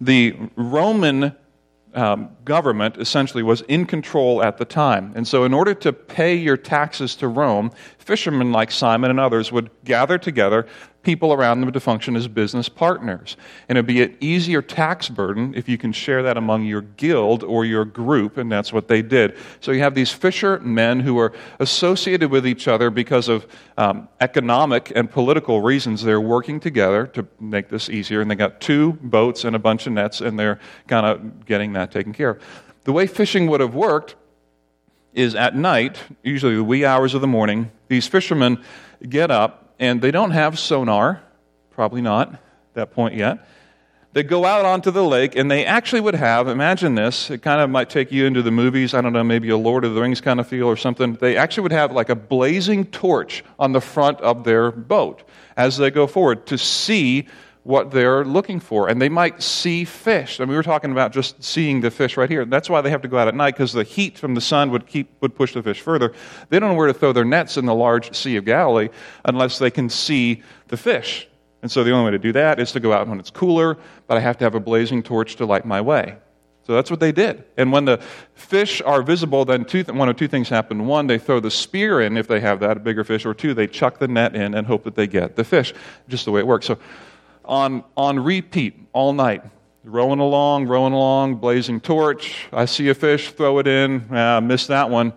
the 0.00 0.34
Roman 0.56 1.36
um, 1.94 2.30
government 2.44 2.96
essentially 2.98 3.42
was 3.42 3.62
in 3.62 3.86
control 3.86 4.42
at 4.42 4.58
the 4.58 4.64
time. 4.64 5.12
And 5.14 5.26
so, 5.26 5.44
in 5.44 5.52
order 5.52 5.74
to 5.74 5.92
pay 5.92 6.34
your 6.34 6.56
taxes 6.56 7.14
to 7.16 7.28
Rome, 7.28 7.70
fishermen 7.98 8.52
like 8.52 8.70
Simon 8.70 9.10
and 9.10 9.20
others 9.20 9.50
would 9.52 9.70
gather 9.84 10.18
together 10.18 10.66
people 11.02 11.32
around 11.32 11.60
them 11.60 11.72
to 11.72 11.80
function 11.80 12.14
as 12.14 12.28
business 12.28 12.68
partners. 12.68 13.36
And 13.68 13.78
it 13.78 13.80
would 13.80 13.86
be 13.86 14.02
an 14.02 14.16
easier 14.20 14.60
tax 14.60 15.08
burden 15.08 15.54
if 15.54 15.68
you 15.68 15.78
can 15.78 15.92
share 15.92 16.22
that 16.24 16.36
among 16.36 16.64
your 16.64 16.82
guild 16.82 17.42
or 17.42 17.64
your 17.64 17.84
group, 17.84 18.36
and 18.36 18.52
that's 18.52 18.72
what 18.72 18.88
they 18.88 19.00
did. 19.00 19.36
So 19.60 19.72
you 19.72 19.80
have 19.80 19.94
these 19.94 20.12
fishermen 20.12 21.00
who 21.00 21.18
are 21.18 21.32
associated 21.58 22.30
with 22.30 22.46
each 22.46 22.68
other 22.68 22.90
because 22.90 23.28
of 23.28 23.46
um, 23.78 24.08
economic 24.20 24.92
and 24.94 25.10
political 25.10 25.62
reasons. 25.62 26.02
They're 26.02 26.20
working 26.20 26.60
together 26.60 27.06
to 27.08 27.26
make 27.38 27.68
this 27.68 27.88
easier, 27.88 28.20
and 28.20 28.30
they 28.30 28.34
got 28.34 28.60
two 28.60 28.92
boats 28.94 29.44
and 29.44 29.56
a 29.56 29.60
bunch 29.60 29.86
of 29.86 29.94
nets, 29.94 30.20
and 30.20 30.38
they're 30.38 30.60
kind 30.86 31.06
of 31.06 31.46
getting 31.46 31.72
that 31.74 31.90
taken 31.90 32.12
care 32.12 32.30
of. 32.30 32.42
The 32.84 32.92
way 32.92 33.06
fishing 33.06 33.46
would 33.46 33.60
have 33.60 33.74
worked 33.74 34.16
is 35.12 35.34
at 35.34 35.56
night, 35.56 35.98
usually 36.22 36.56
the 36.56 36.64
wee 36.64 36.84
hours 36.84 37.14
of 37.14 37.20
the 37.20 37.26
morning, 37.26 37.70
these 37.88 38.06
fishermen 38.06 38.62
get 39.08 39.30
up 39.30 39.69
and 39.80 40.00
they 40.00 40.12
don't 40.12 40.30
have 40.30 40.58
sonar, 40.58 41.20
probably 41.70 42.02
not 42.02 42.40
that 42.74 42.92
point 42.92 43.14
yet. 43.14 43.44
They 44.12 44.22
go 44.24 44.44
out 44.44 44.64
onto 44.64 44.90
the 44.90 45.04
lake, 45.04 45.36
and 45.36 45.50
they 45.50 45.64
actually 45.64 46.00
would 46.00 46.16
have, 46.16 46.48
imagine 46.48 46.96
this, 46.96 47.30
it 47.30 47.42
kind 47.42 47.60
of 47.60 47.70
might 47.70 47.88
take 47.88 48.12
you 48.12 48.26
into 48.26 48.42
the 48.42 48.50
movies, 48.50 48.92
I 48.92 49.00
don't 49.00 49.12
know, 49.12 49.22
maybe 49.24 49.48
a 49.50 49.56
Lord 49.56 49.84
of 49.84 49.94
the 49.94 50.00
Rings 50.00 50.20
kind 50.20 50.40
of 50.40 50.48
feel 50.48 50.66
or 50.66 50.76
something. 50.76 51.14
They 51.14 51.36
actually 51.36 51.62
would 51.62 51.72
have 51.72 51.92
like 51.92 52.08
a 52.08 52.16
blazing 52.16 52.86
torch 52.86 53.44
on 53.58 53.72
the 53.72 53.80
front 53.80 54.20
of 54.20 54.44
their 54.44 54.72
boat 54.72 55.22
as 55.56 55.76
they 55.76 55.90
go 55.90 56.06
forward 56.06 56.46
to 56.46 56.58
see 56.58 57.28
what 57.62 57.90
they're 57.90 58.24
looking 58.24 58.58
for. 58.58 58.88
And 58.88 59.00
they 59.00 59.08
might 59.08 59.42
see 59.42 59.84
fish. 59.84 60.40
I 60.40 60.44
mean, 60.44 60.50
we 60.50 60.56
were 60.56 60.62
talking 60.62 60.92
about 60.92 61.12
just 61.12 61.42
seeing 61.42 61.80
the 61.80 61.90
fish 61.90 62.16
right 62.16 62.30
here. 62.30 62.44
That's 62.44 62.70
why 62.70 62.80
they 62.80 62.90
have 62.90 63.02
to 63.02 63.08
go 63.08 63.18
out 63.18 63.28
at 63.28 63.34
night, 63.34 63.54
because 63.54 63.72
the 63.72 63.84
heat 63.84 64.18
from 64.18 64.34
the 64.34 64.40
sun 64.40 64.70
would, 64.70 64.86
keep, 64.86 65.10
would 65.20 65.34
push 65.34 65.52
the 65.52 65.62
fish 65.62 65.80
further. 65.80 66.14
They 66.48 66.58
don't 66.58 66.70
know 66.70 66.74
where 66.74 66.86
to 66.86 66.94
throw 66.94 67.12
their 67.12 67.24
nets 67.24 67.56
in 67.56 67.66
the 67.66 67.74
large 67.74 68.14
Sea 68.16 68.36
of 68.36 68.44
Galilee 68.44 68.88
unless 69.24 69.58
they 69.58 69.70
can 69.70 69.90
see 69.90 70.42
the 70.68 70.76
fish. 70.76 71.28
And 71.62 71.70
so 71.70 71.84
the 71.84 71.90
only 71.90 72.06
way 72.06 72.10
to 72.12 72.18
do 72.18 72.32
that 72.32 72.58
is 72.58 72.72
to 72.72 72.80
go 72.80 72.92
out 72.92 73.06
when 73.06 73.20
it's 73.20 73.30
cooler, 73.30 73.76
but 74.06 74.16
I 74.16 74.20
have 74.20 74.38
to 74.38 74.44
have 74.44 74.54
a 74.54 74.60
blazing 74.60 75.02
torch 75.02 75.36
to 75.36 75.44
light 75.44 75.66
my 75.66 75.82
way. 75.82 76.16
So 76.66 76.74
that's 76.74 76.90
what 76.90 77.00
they 77.00 77.12
did. 77.12 77.44
And 77.56 77.72
when 77.72 77.84
the 77.84 77.98
fish 78.34 78.80
are 78.82 79.02
visible, 79.02 79.44
then 79.44 79.64
two, 79.64 79.82
one 79.84 80.08
of 80.08 80.16
two 80.16 80.28
things 80.28 80.48
happen. 80.48 80.86
One, 80.86 81.06
they 81.06 81.18
throw 81.18 81.40
the 81.40 81.50
spear 81.50 82.00
in 82.00 82.16
if 82.16 82.28
they 82.28 82.40
have 82.40 82.60
that, 82.60 82.76
a 82.76 82.80
bigger 82.80 83.02
fish, 83.04 83.26
or 83.26 83.34
two, 83.34 83.54
they 83.54 83.66
chuck 83.66 83.98
the 83.98 84.08
net 84.08 84.34
in 84.34 84.54
and 84.54 84.66
hope 84.66 84.84
that 84.84 84.94
they 84.94 85.06
get 85.06 85.36
the 85.36 85.44
fish. 85.44 85.74
Just 86.08 86.24
the 86.24 86.30
way 86.30 86.40
it 86.40 86.46
works. 86.46 86.66
So 86.66 86.78
on, 87.44 87.84
on 87.96 88.18
repeat 88.18 88.78
all 88.92 89.12
night. 89.12 89.42
Rowing 89.82 90.20
along, 90.20 90.66
rowing 90.66 90.92
along, 90.92 91.36
blazing 91.36 91.80
torch. 91.80 92.46
I 92.52 92.66
see 92.66 92.88
a 92.90 92.94
fish, 92.94 93.32
throw 93.32 93.58
it 93.58 93.66
in, 93.66 94.06
ah, 94.10 94.40
miss 94.40 94.66
that 94.66 94.90
one. 94.90 95.14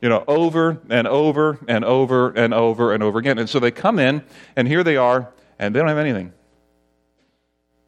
You 0.00 0.08
know, 0.08 0.24
over 0.28 0.80
and 0.88 1.08
over 1.08 1.58
and 1.66 1.84
over 1.84 2.30
and 2.30 2.54
over 2.54 2.92
and 2.92 3.02
over 3.02 3.18
again. 3.18 3.38
And 3.38 3.48
so 3.48 3.58
they 3.58 3.70
come 3.70 3.98
in, 3.98 4.22
and 4.54 4.68
here 4.68 4.84
they 4.84 4.96
are, 4.96 5.32
and 5.58 5.74
they 5.74 5.80
don't 5.80 5.88
have 5.88 5.98
anything. 5.98 6.32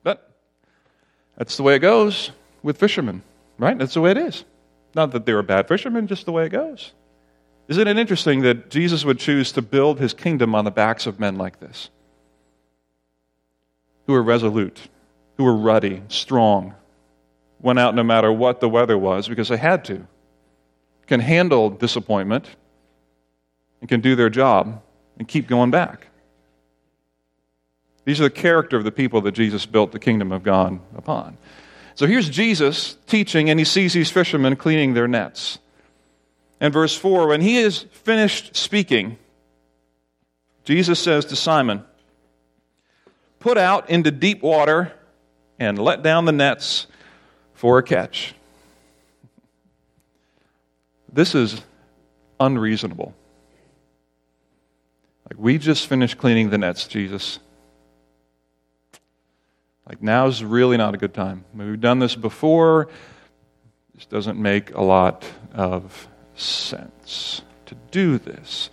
But 0.02 0.28
that's 1.36 1.56
the 1.56 1.62
way 1.62 1.76
it 1.76 1.80
goes 1.80 2.32
with 2.62 2.78
fishermen, 2.78 3.22
right? 3.58 3.78
That's 3.78 3.94
the 3.94 4.00
way 4.00 4.10
it 4.10 4.18
is. 4.18 4.44
Not 4.94 5.12
that 5.12 5.26
they're 5.26 5.42
bad 5.42 5.68
fisherman, 5.68 6.06
just 6.06 6.26
the 6.26 6.32
way 6.32 6.46
it 6.46 6.50
goes. 6.50 6.92
Isn't 7.68 7.86
it 7.86 7.98
interesting 7.98 8.40
that 8.42 8.70
Jesus 8.70 9.04
would 9.04 9.18
choose 9.18 9.52
to 9.52 9.62
build 9.62 10.00
his 10.00 10.14
kingdom 10.14 10.54
on 10.54 10.64
the 10.64 10.70
backs 10.70 11.06
of 11.06 11.20
men 11.20 11.36
like 11.36 11.60
this? 11.60 11.90
Who 14.08 14.14
were 14.14 14.22
resolute, 14.22 14.88
who 15.36 15.44
were 15.44 15.54
ruddy, 15.54 16.02
strong, 16.08 16.74
went 17.60 17.78
out 17.78 17.94
no 17.94 18.02
matter 18.02 18.32
what 18.32 18.58
the 18.58 18.68
weather 18.68 18.96
was 18.96 19.28
because 19.28 19.50
they 19.50 19.56
had 19.58 19.84
to, 19.84 20.06
can 21.06 21.20
handle 21.20 21.68
disappointment, 21.68 22.48
and 23.80 23.88
can 23.88 24.00
do 24.00 24.16
their 24.16 24.30
job 24.30 24.80
and 25.18 25.28
keep 25.28 25.46
going 25.46 25.70
back. 25.70 26.06
These 28.06 28.18
are 28.18 28.24
the 28.24 28.30
character 28.30 28.78
of 28.78 28.84
the 28.84 28.90
people 28.90 29.20
that 29.20 29.32
Jesus 29.32 29.66
built 29.66 29.92
the 29.92 29.98
kingdom 29.98 30.32
of 30.32 30.42
God 30.42 30.80
upon. 30.96 31.36
So 31.94 32.06
here's 32.06 32.30
Jesus 32.30 32.96
teaching, 33.06 33.50
and 33.50 33.58
he 33.58 33.64
sees 33.66 33.92
these 33.92 34.10
fishermen 34.10 34.56
cleaning 34.56 34.94
their 34.94 35.06
nets. 35.06 35.58
And 36.60 36.72
verse 36.72 36.96
4 36.96 37.26
when 37.26 37.42
he 37.42 37.58
is 37.58 37.82
finished 37.92 38.56
speaking, 38.56 39.18
Jesus 40.64 40.98
says 40.98 41.26
to 41.26 41.36
Simon, 41.36 41.84
put 43.40 43.58
out 43.58 43.90
into 43.90 44.10
deep 44.10 44.42
water 44.42 44.92
and 45.58 45.78
let 45.78 46.02
down 46.02 46.24
the 46.24 46.32
nets 46.32 46.86
for 47.54 47.78
a 47.78 47.82
catch. 47.82 48.34
This 51.12 51.34
is 51.34 51.60
unreasonable. 52.38 53.14
Like, 55.28 55.38
we 55.38 55.58
just 55.58 55.86
finished 55.86 56.18
cleaning 56.18 56.50
the 56.50 56.58
nets, 56.58 56.86
Jesus. 56.86 57.38
Like, 59.88 60.02
now's 60.02 60.42
really 60.42 60.76
not 60.76 60.94
a 60.94 60.98
good 60.98 61.14
time. 61.14 61.44
We've 61.54 61.80
done 61.80 61.98
this 61.98 62.14
before. 62.14 62.88
This 63.94 64.06
doesn't 64.06 64.38
make 64.38 64.74
a 64.74 64.82
lot 64.82 65.24
of 65.52 66.08
sense 66.34 67.42
to 67.66 67.74
do 67.90 68.18
this. 68.18 68.70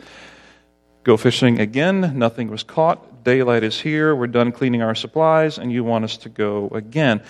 Go 1.03 1.17
fishing 1.17 1.59
again. 1.59 2.17
Nothing 2.17 2.49
was 2.49 2.63
caught 2.63 3.03
daylight 3.25 3.63
is 3.63 3.81
here, 3.81 4.15
we're 4.15 4.27
done 4.27 4.53
cleaning 4.53 4.81
our 4.81 4.95
supplies, 4.95 5.57
and 5.57 5.71
you 5.71 5.83
want 5.83 6.05
us 6.05 6.15
to 6.17 6.29
go 6.29 6.69
again. 6.69 7.21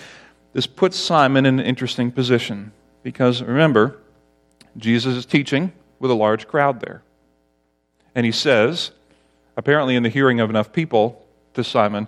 This 0.53 0.67
puts 0.67 0.97
Simon 0.97 1.47
in 1.47 1.59
an 1.59 1.65
interesting 1.65 2.11
position 2.11 2.71
because 3.01 3.41
remember, 3.41 3.97
Jesus 4.77 5.15
is 5.15 5.25
teaching 5.25 5.71
with 5.99 6.11
a 6.11 6.15
large 6.15 6.47
crowd 6.47 6.81
there. 6.81 7.01
And 8.13 8.25
he 8.25 8.31
says, 8.31 8.91
apparently 9.57 9.95
in 9.95 10.03
the 10.03 10.09
hearing 10.09 10.39
of 10.39 10.51
enough 10.51 10.71
people, 10.71 11.25
to 11.55 11.63
Simon, 11.63 12.07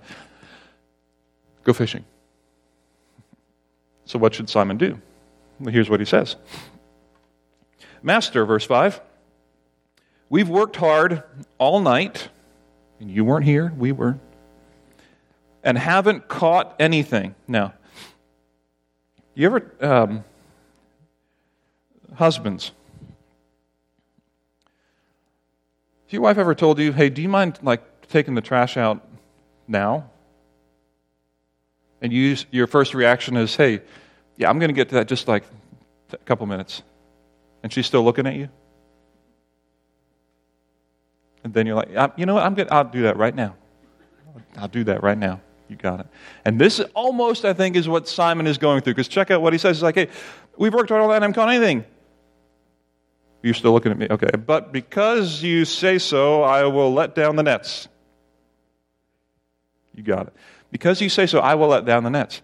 Go 1.68 1.74
fishing. 1.74 2.06
So, 4.06 4.18
what 4.18 4.34
should 4.34 4.50
Simon 4.50 4.78
do? 4.78 5.02
Well, 5.60 5.74
here's 5.74 5.90
what 5.90 6.00
he 6.00 6.06
says 6.06 6.38
Master, 8.02 8.46
verse 8.46 8.64
5, 8.64 9.02
we've 10.30 10.48
worked 10.48 10.78
hard 10.78 11.24
all 11.58 11.82
night 11.82 12.30
you 13.00 13.26
weren't 13.26 13.46
here, 13.46 13.74
we 13.78 13.92
were. 13.92 14.18
And 15.64 15.78
haven't 15.78 16.28
caught 16.28 16.76
anything. 16.80 17.36
Now, 17.48 17.74
you 19.36 19.48
ever, 19.48 19.72
um, 19.82 20.24
husbands, 22.16 22.72
has 26.06 26.14
your 26.14 26.22
wife 26.22 26.38
ever 26.38 26.56
told 26.56 26.80
you, 26.80 26.94
hey, 26.94 27.10
do 27.10 27.22
you 27.22 27.30
mind 27.30 27.60
like 27.62 28.08
taking 28.08 28.34
the 28.34 28.42
trash 28.42 28.78
out 28.78 29.06
now? 29.68 30.10
And 32.02 32.14
you, 32.14 32.38
your 32.52 32.68
first 32.68 32.94
reaction 32.94 33.36
is, 33.38 33.56
hey, 33.56 33.82
yeah, 34.38 34.50
I'm 34.50 34.60
going 34.60 34.70
to 34.70 34.76
get 34.76 34.90
to 34.90 34.96
that 34.96 35.08
just 35.08 35.28
like 35.28 35.44
a 36.14 36.18
couple 36.18 36.46
minutes. 36.46 36.82
And 37.62 37.74
she's 37.74 37.86
still 37.86 38.04
looking 38.04 38.26
at 38.26 38.36
you? 38.36 38.50
And 41.48 41.54
then 41.54 41.66
you're 41.66 41.78
like, 41.78 42.12
you 42.18 42.26
know 42.26 42.34
what? 42.34 42.44
I'm 42.44 42.56
good. 42.56 42.68
I'll 42.70 42.84
do 42.84 43.04
that 43.04 43.16
right 43.16 43.34
now. 43.34 43.56
I'll 44.58 44.68
do 44.68 44.84
that 44.84 45.02
right 45.02 45.18
now. 45.18 45.40
You 45.70 45.78
got 45.78 46.02
it. 46.02 46.08
And 46.44 46.60
this 46.60 46.82
almost, 46.94 47.46
I 47.46 47.54
think, 47.54 47.78
is 47.78 47.88
what 47.88 48.06
Simon 48.10 48.48
is 48.48 48.58
going 48.58 48.82
through. 48.82 48.96
Because 48.96 49.08
check 49.08 49.32
out 49.32 49.42
what 49.42 49.54
he 49.54 49.60
says. 49.60 49.78
He's 49.78 49.84
like, 49.84 49.96
hey, 49.96 50.10
we've 50.58 50.74
worked 50.74 50.90
hard 50.90 51.02
all 51.02 51.08
that 51.08 51.16
and 51.16 51.24
I 51.24 51.26
haven't 51.28 51.36
caught 51.36 51.48
anything. 51.48 51.86
You're 53.42 53.54
still 53.54 53.72
looking 53.72 53.94
at 53.94 53.98
me. 53.98 54.08
Okay. 54.10 54.32
But 54.32 54.74
because 54.74 55.42
you 55.42 55.64
say 55.64 56.00
so, 56.00 56.44
I 56.44 56.66
will 56.66 56.94
let 56.94 57.16
down 57.16 57.38
the 57.38 57.44
nets. 57.44 57.88
You 59.96 60.04
got 60.04 60.28
it. 60.28 60.34
Because 60.70 61.00
you 61.00 61.08
say 61.08 61.28
so, 61.28 61.40
I 61.40 61.56
will 61.56 61.70
let 61.70 61.86
down 61.86 62.04
the 62.04 62.10
nets. 62.10 62.42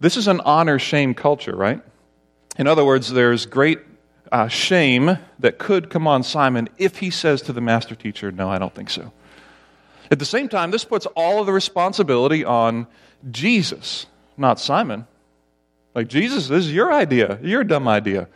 This 0.00 0.16
is 0.16 0.26
an 0.26 0.40
honor 0.40 0.80
shame 0.80 1.14
culture, 1.14 1.54
right? 1.54 1.80
In 2.58 2.66
other 2.66 2.84
words, 2.84 3.08
there's 3.08 3.46
great 3.46 3.78
uh, 4.32 4.48
shame 4.48 5.18
that 5.38 5.58
could 5.58 5.90
come 5.90 6.06
on 6.06 6.22
Simon 6.22 6.68
if 6.78 6.98
he 6.98 7.10
says 7.10 7.42
to 7.42 7.52
the 7.52 7.60
master 7.60 7.94
teacher, 7.94 8.30
No, 8.30 8.48
I 8.48 8.58
don't 8.58 8.74
think 8.74 8.90
so. 8.90 9.12
At 10.10 10.18
the 10.18 10.24
same 10.24 10.48
time, 10.48 10.70
this 10.70 10.84
puts 10.84 11.06
all 11.06 11.40
of 11.40 11.46
the 11.46 11.52
responsibility 11.52 12.44
on 12.44 12.86
Jesus, 13.30 14.06
not 14.36 14.58
Simon. 14.58 15.06
Like, 15.94 16.08
Jesus, 16.08 16.48
this 16.48 16.66
is 16.66 16.72
your 16.72 16.92
idea, 16.92 17.38
your 17.42 17.64
dumb 17.64 17.86
idea. 17.86 18.28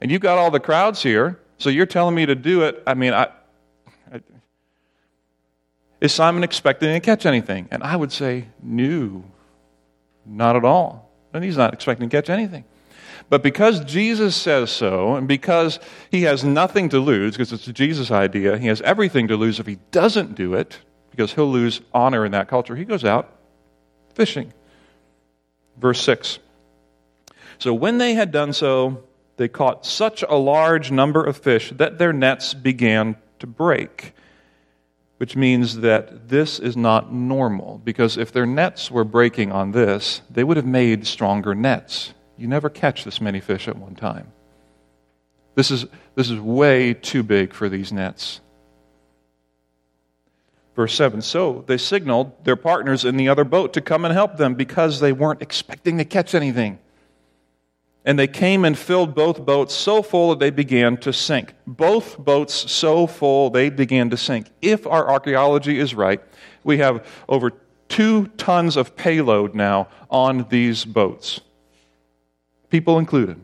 And 0.00 0.10
you've 0.10 0.22
got 0.22 0.38
all 0.38 0.50
the 0.50 0.60
crowds 0.60 1.02
here, 1.02 1.38
so 1.58 1.70
you're 1.70 1.86
telling 1.86 2.14
me 2.14 2.26
to 2.26 2.34
do 2.34 2.62
it. 2.62 2.82
I 2.86 2.94
mean, 2.94 3.12
I, 3.12 3.28
I, 4.12 4.20
is 6.00 6.12
Simon 6.12 6.42
expecting 6.42 6.92
to 6.92 7.00
catch 7.00 7.26
anything? 7.26 7.68
And 7.70 7.82
I 7.82 7.94
would 7.96 8.12
say, 8.12 8.46
no, 8.62 9.24
not 10.24 10.56
at 10.56 10.64
all. 10.64 11.10
And 11.32 11.44
he's 11.44 11.56
not 11.56 11.74
expecting 11.74 12.08
to 12.08 12.16
catch 12.16 12.30
anything. 12.30 12.64
But 13.30 13.42
because 13.44 13.84
Jesus 13.84 14.36
says 14.36 14.70
so, 14.70 15.14
and 15.14 15.26
because 15.26 15.78
he 16.10 16.22
has 16.22 16.44
nothing 16.44 16.88
to 16.90 16.98
lose, 16.98 17.34
because 17.36 17.52
it's 17.52 17.64
Jesus 17.66 18.10
idea, 18.10 18.58
he 18.58 18.66
has 18.66 18.82
everything 18.82 19.28
to 19.28 19.36
lose 19.36 19.60
if 19.60 19.66
he 19.66 19.78
doesn't 19.92 20.34
do 20.34 20.52
it, 20.54 20.80
because 21.12 21.32
he'll 21.32 21.50
lose 21.50 21.80
honor 21.94 22.26
in 22.26 22.32
that 22.32 22.48
culture, 22.48 22.76
he 22.76 22.84
goes 22.84 23.04
out 23.04 23.36
fishing. 24.14 24.52
Verse 25.78 26.00
6. 26.02 26.40
So 27.58 27.72
when 27.72 27.98
they 27.98 28.14
had 28.14 28.32
done 28.32 28.52
so, 28.52 29.04
they 29.36 29.48
caught 29.48 29.86
such 29.86 30.22
a 30.28 30.34
large 30.34 30.90
number 30.90 31.24
of 31.24 31.36
fish 31.36 31.72
that 31.76 31.98
their 31.98 32.12
nets 32.12 32.52
began 32.52 33.16
to 33.38 33.46
break. 33.46 34.12
Which 35.18 35.36
means 35.36 35.80
that 35.80 36.30
this 36.30 36.58
is 36.58 36.76
not 36.76 37.12
normal, 37.12 37.80
because 37.84 38.16
if 38.16 38.32
their 38.32 38.46
nets 38.46 38.90
were 38.90 39.04
breaking 39.04 39.52
on 39.52 39.72
this, 39.72 40.22
they 40.30 40.42
would 40.42 40.56
have 40.56 40.66
made 40.66 41.06
stronger 41.06 41.54
nets. 41.54 42.14
You 42.40 42.48
never 42.48 42.70
catch 42.70 43.04
this 43.04 43.20
many 43.20 43.38
fish 43.38 43.68
at 43.68 43.76
one 43.76 43.94
time. 43.94 44.32
This 45.54 45.70
is, 45.70 45.86
this 46.14 46.30
is 46.30 46.40
way 46.40 46.94
too 46.94 47.22
big 47.22 47.52
for 47.52 47.68
these 47.68 47.92
nets. 47.92 48.40
Verse 50.74 50.94
7 50.94 51.20
So 51.20 51.64
they 51.66 51.76
signaled 51.76 52.44
their 52.44 52.56
partners 52.56 53.04
in 53.04 53.16
the 53.18 53.28
other 53.28 53.44
boat 53.44 53.74
to 53.74 53.82
come 53.82 54.04
and 54.06 54.14
help 54.14 54.38
them 54.38 54.54
because 54.54 55.00
they 55.00 55.12
weren't 55.12 55.42
expecting 55.42 55.98
to 55.98 56.04
catch 56.04 56.34
anything. 56.34 56.78
And 58.06 58.18
they 58.18 58.28
came 58.28 58.64
and 58.64 58.78
filled 58.78 59.14
both 59.14 59.44
boats 59.44 59.74
so 59.74 60.02
full 60.02 60.30
that 60.30 60.38
they 60.38 60.48
began 60.48 60.96
to 60.98 61.12
sink. 61.12 61.52
Both 61.66 62.16
boats 62.16 62.72
so 62.72 63.06
full 63.06 63.50
they 63.50 63.68
began 63.68 64.08
to 64.08 64.16
sink. 64.16 64.46
If 64.62 64.86
our 64.86 65.06
archaeology 65.10 65.78
is 65.78 65.94
right, 65.94 66.22
we 66.64 66.78
have 66.78 67.06
over 67.28 67.52
two 67.90 68.28
tons 68.38 68.76
of 68.76 68.96
payload 68.96 69.54
now 69.54 69.88
on 70.08 70.46
these 70.48 70.86
boats, 70.86 71.42
people 72.70 72.98
included. 72.98 73.38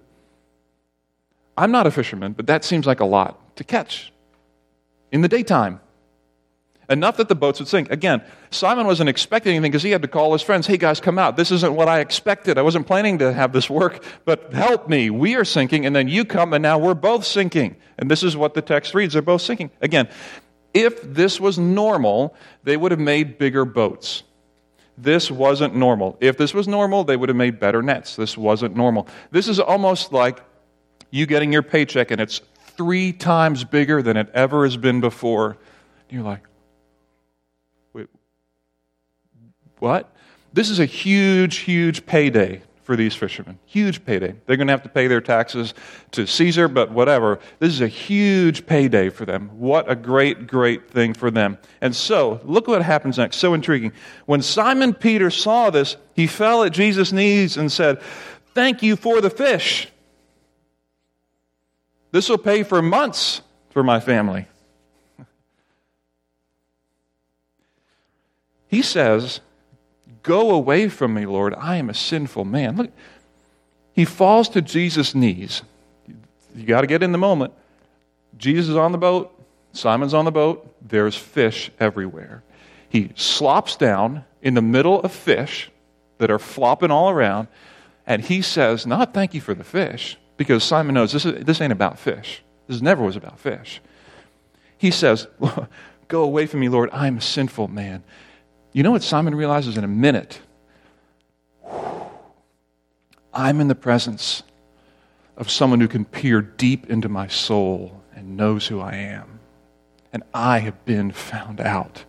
I'm 1.56 1.70
not 1.70 1.86
a 1.86 1.90
fisherman, 1.90 2.32
but 2.32 2.46
that 2.46 2.64
seems 2.64 2.86
like 2.86 3.00
a 3.00 3.04
lot 3.04 3.56
to 3.56 3.64
catch 3.64 4.12
in 5.12 5.20
the 5.20 5.28
daytime. 5.28 5.80
Enough 6.88 7.16
that 7.16 7.28
the 7.28 7.34
boats 7.34 7.58
would 7.58 7.66
sink. 7.66 7.90
Again, 7.90 8.22
Simon 8.50 8.86
wasn't 8.86 9.08
expecting 9.08 9.56
anything 9.56 9.72
because 9.72 9.82
he 9.82 9.90
had 9.90 10.02
to 10.02 10.08
call 10.08 10.32
his 10.32 10.42
friends, 10.42 10.68
hey 10.68 10.76
guys, 10.76 11.00
come 11.00 11.18
out. 11.18 11.36
This 11.36 11.50
isn't 11.50 11.74
what 11.74 11.88
I 11.88 11.98
expected. 11.98 12.58
I 12.58 12.62
wasn't 12.62 12.86
planning 12.86 13.18
to 13.18 13.32
have 13.32 13.52
this 13.52 13.68
work, 13.68 14.04
but 14.24 14.52
help 14.52 14.88
me. 14.88 15.10
We 15.10 15.34
are 15.34 15.44
sinking, 15.44 15.84
and 15.84 15.96
then 15.96 16.06
you 16.06 16.24
come, 16.24 16.52
and 16.52 16.62
now 16.62 16.78
we're 16.78 16.94
both 16.94 17.24
sinking. 17.24 17.74
And 17.98 18.08
this 18.08 18.22
is 18.22 18.36
what 18.36 18.54
the 18.54 18.62
text 18.62 18.94
reads. 18.94 19.14
They're 19.14 19.22
both 19.22 19.42
sinking. 19.42 19.72
Again, 19.80 20.08
if 20.74 21.02
this 21.02 21.40
was 21.40 21.58
normal, 21.58 22.36
they 22.62 22.76
would 22.76 22.92
have 22.92 23.00
made 23.00 23.36
bigger 23.36 23.64
boats. 23.64 24.22
This 24.98 25.30
wasn't 25.30 25.74
normal. 25.74 26.16
If 26.20 26.38
this 26.38 26.54
was 26.54 26.66
normal, 26.66 27.04
they 27.04 27.16
would 27.16 27.28
have 27.28 27.36
made 27.36 27.60
better 27.60 27.82
nets. 27.82 28.16
This 28.16 28.36
wasn't 28.36 28.76
normal. 28.76 29.06
This 29.30 29.48
is 29.48 29.60
almost 29.60 30.12
like 30.12 30.40
you 31.10 31.26
getting 31.26 31.52
your 31.52 31.62
paycheck 31.62 32.10
and 32.10 32.20
it's 32.20 32.40
three 32.76 33.12
times 33.12 33.64
bigger 33.64 34.02
than 34.02 34.16
it 34.16 34.28
ever 34.32 34.64
has 34.64 34.76
been 34.76 35.00
before. 35.00 35.58
You're 36.08 36.22
like, 36.22 36.42
wait, 37.92 38.08
what? 39.78 40.14
This 40.52 40.70
is 40.70 40.78
a 40.78 40.86
huge, 40.86 41.58
huge 41.58 42.06
payday 42.06 42.62
for 42.86 42.94
these 42.94 43.16
fishermen. 43.16 43.58
Huge 43.66 44.04
payday. 44.04 44.36
They're 44.46 44.56
going 44.56 44.68
to 44.68 44.72
have 44.72 44.84
to 44.84 44.88
pay 44.88 45.08
their 45.08 45.20
taxes 45.20 45.74
to 46.12 46.24
Caesar, 46.24 46.68
but 46.68 46.92
whatever. 46.92 47.40
This 47.58 47.72
is 47.72 47.80
a 47.80 47.88
huge 47.88 48.64
payday 48.64 49.08
for 49.08 49.26
them. 49.26 49.48
What 49.58 49.90
a 49.90 49.96
great, 49.96 50.46
great 50.46 50.88
thing 50.88 51.12
for 51.12 51.32
them. 51.32 51.58
And 51.80 51.96
so, 51.96 52.40
look 52.44 52.68
what 52.68 52.82
happens 52.82 53.18
next. 53.18 53.38
So 53.38 53.54
intriguing. 53.54 53.90
When 54.26 54.40
Simon 54.40 54.94
Peter 54.94 55.32
saw 55.32 55.70
this, 55.70 55.96
he 56.14 56.28
fell 56.28 56.62
at 56.62 56.72
Jesus' 56.72 57.10
knees 57.10 57.56
and 57.56 57.72
said, 57.72 58.00
Thank 58.54 58.84
you 58.84 58.94
for 58.94 59.20
the 59.20 59.30
fish. 59.30 59.88
This 62.12 62.28
will 62.28 62.38
pay 62.38 62.62
for 62.62 62.80
months 62.80 63.42
for 63.70 63.82
my 63.82 63.98
family. 63.98 64.46
He 68.68 68.82
says, 68.82 69.40
Go 70.26 70.50
away 70.50 70.88
from 70.88 71.14
me, 71.14 71.24
Lord. 71.24 71.54
I 71.54 71.76
am 71.76 71.88
a 71.88 71.94
sinful 71.94 72.44
man. 72.44 72.76
Look, 72.76 72.90
he 73.92 74.04
falls 74.04 74.48
to 74.50 74.60
Jesus' 74.60 75.14
knees. 75.14 75.62
You 76.56 76.66
got 76.66 76.80
to 76.80 76.88
get 76.88 77.04
in 77.04 77.12
the 77.12 77.18
moment. 77.18 77.52
Jesus 78.36 78.70
is 78.70 78.76
on 78.76 78.90
the 78.90 78.98
boat, 78.98 79.32
Simon's 79.72 80.12
on 80.12 80.24
the 80.24 80.32
boat, 80.32 80.74
there's 80.82 81.14
fish 81.14 81.70
everywhere. 81.78 82.42
He 82.88 83.12
slops 83.14 83.76
down 83.76 84.24
in 84.42 84.54
the 84.54 84.62
middle 84.62 85.00
of 85.00 85.12
fish 85.12 85.70
that 86.18 86.28
are 86.28 86.40
flopping 86.40 86.90
all 86.90 87.08
around, 87.08 87.46
and 88.04 88.20
he 88.20 88.42
says, 88.42 88.84
Not 88.84 89.14
thank 89.14 89.32
you 89.32 89.40
for 89.40 89.54
the 89.54 89.62
fish, 89.62 90.18
because 90.36 90.64
Simon 90.64 90.96
knows 90.96 91.12
this, 91.12 91.24
is, 91.24 91.44
this 91.44 91.60
ain't 91.60 91.72
about 91.72 92.00
fish. 92.00 92.42
This 92.66 92.82
never 92.82 93.04
was 93.04 93.14
about 93.14 93.38
fish. 93.38 93.80
He 94.76 94.90
says, 94.90 95.28
Go 96.08 96.24
away 96.24 96.46
from 96.46 96.60
me, 96.60 96.68
Lord. 96.68 96.90
I'm 96.92 97.18
a 97.18 97.22
sinful 97.22 97.68
man. 97.68 98.02
You 98.76 98.82
know 98.82 98.90
what 98.90 99.02
Simon 99.02 99.34
realizes 99.34 99.78
in 99.78 99.84
a 99.84 99.88
minute? 99.88 100.38
I'm 103.32 103.58
in 103.62 103.68
the 103.68 103.74
presence 103.74 104.42
of 105.38 105.50
someone 105.50 105.80
who 105.80 105.88
can 105.88 106.04
peer 106.04 106.42
deep 106.42 106.90
into 106.90 107.08
my 107.08 107.26
soul 107.26 108.02
and 108.14 108.36
knows 108.36 108.66
who 108.66 108.80
I 108.80 108.96
am. 108.96 109.40
And 110.12 110.24
I 110.34 110.58
have 110.58 110.84
been 110.84 111.10
found 111.10 111.58
out. 111.58 112.04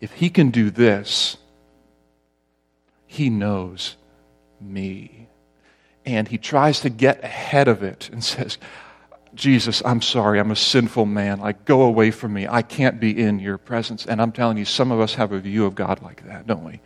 If 0.00 0.14
he 0.14 0.30
can 0.30 0.50
do 0.50 0.68
this, 0.68 1.36
he 3.06 3.30
knows 3.30 3.94
me 4.60 5.28
and 6.04 6.26
he 6.26 6.38
tries 6.38 6.80
to 6.80 6.90
get 6.90 7.22
ahead 7.22 7.68
of 7.68 7.84
it 7.84 8.10
and 8.12 8.24
says, 8.34 8.58
Jesus, 9.34 9.82
I'm 9.84 10.02
sorry, 10.02 10.40
I'm 10.40 10.50
a 10.50 10.56
sinful 10.56 11.06
man. 11.06 11.40
Like, 11.40 11.64
go 11.64 11.82
away 11.82 12.10
from 12.10 12.32
me. 12.32 12.46
I 12.48 12.62
can't 12.62 13.00
be 13.00 13.18
in 13.18 13.38
your 13.38 13.58
presence. 13.58 14.06
And 14.06 14.20
I'm 14.20 14.32
telling 14.32 14.56
you, 14.56 14.64
some 14.64 14.90
of 14.90 15.00
us 15.00 15.14
have 15.14 15.32
a 15.32 15.38
view 15.38 15.66
of 15.66 15.74
God 15.74 16.02
like 16.02 16.26
that, 16.26 16.46
don't 16.46 16.64
we? 16.64 16.80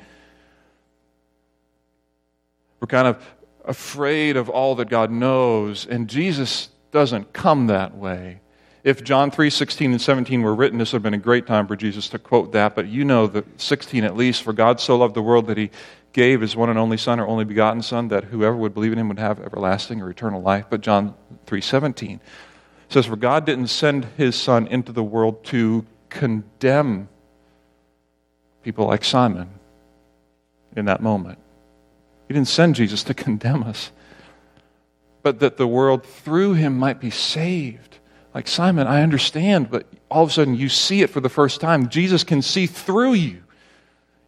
We're 2.81 2.89
kind 2.89 3.09
of 3.09 3.25
afraid 3.65 4.37
of 4.37 4.51
all 4.51 4.75
that 4.75 4.91
God 4.91 5.11
knows, 5.11 5.87
and 5.87 6.09
Jesus 6.09 6.69
doesn't 6.91 7.33
come 7.33 7.69
that 7.69 7.97
way. 7.97 8.41
If 8.83 9.03
John 9.03 9.31
3 9.31 9.49
16 9.49 9.93
and 9.93 10.01
17 10.01 10.43
were 10.43 10.55
written, 10.55 10.79
this 10.79 10.93
would 10.93 10.99
have 10.99 11.03
been 11.03 11.15
a 11.15 11.19
great 11.19 11.47
time 11.47 11.67
for 11.67 11.75
Jesus 11.75 12.11
to 12.11 12.19
quote 12.19 12.53
that, 12.53 12.75
but 12.75 12.87
you 12.87 13.05
know 13.05 13.27
the 13.27 13.45
16 13.57 14.05
at 14.05 14.15
least. 14.15 14.43
For 14.43 14.53
God 14.53 14.81
so 14.81 14.97
loved 14.97 15.15
the 15.15 15.23
world 15.23 15.47
that 15.47 15.57
he 15.57 15.71
gave 16.13 16.43
his 16.43 16.55
one 16.55 16.69
and 16.69 16.79
only 16.79 16.99
Son, 16.99 17.19
or 17.19 17.27
only 17.27 17.45
begotten 17.45 17.81
Son, 17.81 18.09
that 18.09 18.25
whoever 18.25 18.55
would 18.55 18.75
believe 18.75 18.93
in 18.93 18.99
him 18.99 19.09
would 19.09 19.19
have 19.19 19.41
everlasting 19.41 20.03
or 20.03 20.11
eternal 20.11 20.43
life. 20.43 20.67
But 20.69 20.83
John 20.83 21.15
3:17 21.47 22.21
says, 22.89 23.07
"For 23.07 23.17
God 23.17 23.45
didn't 23.45 23.69
send 23.69 24.07
his 24.17 24.37
Son 24.37 24.67
into 24.67 24.93
the 24.93 25.03
world 25.03 25.45
to 25.47 25.85
condemn 26.09 27.09
people 28.63 28.87
like 28.87 29.05
Simon 29.05 29.49
in 30.77 30.85
that 30.85 31.03
moment. 31.03 31.39
He 32.29 32.35
didn't 32.35 32.49
send 32.49 32.75
Jesus 32.75 33.03
to 33.05 33.15
condemn 33.25 33.63
us, 33.63 33.91
but 35.23 35.41
that 35.41 35.57
the 35.57 35.67
world 35.67 36.05
through 36.05 36.55
him 36.55 36.79
might 36.79 37.01
be 37.01 37.11
saved." 37.11 37.99
Like 38.35 38.49
Simon, 38.49 38.89
I 38.89 39.03
understand, 39.03 39.71
but 39.71 39.87
all 40.11 40.25
of 40.25 40.31
a 40.31 40.33
sudden 40.33 40.57
you 40.57 40.69
see 40.69 41.03
it 41.03 41.11
for 41.11 41.21
the 41.21 41.29
first 41.29 41.61
time. 41.61 41.89
Jesus 41.89 42.25
can 42.25 42.43
see 42.43 42.67
through 42.67 43.13
you. 43.13 43.45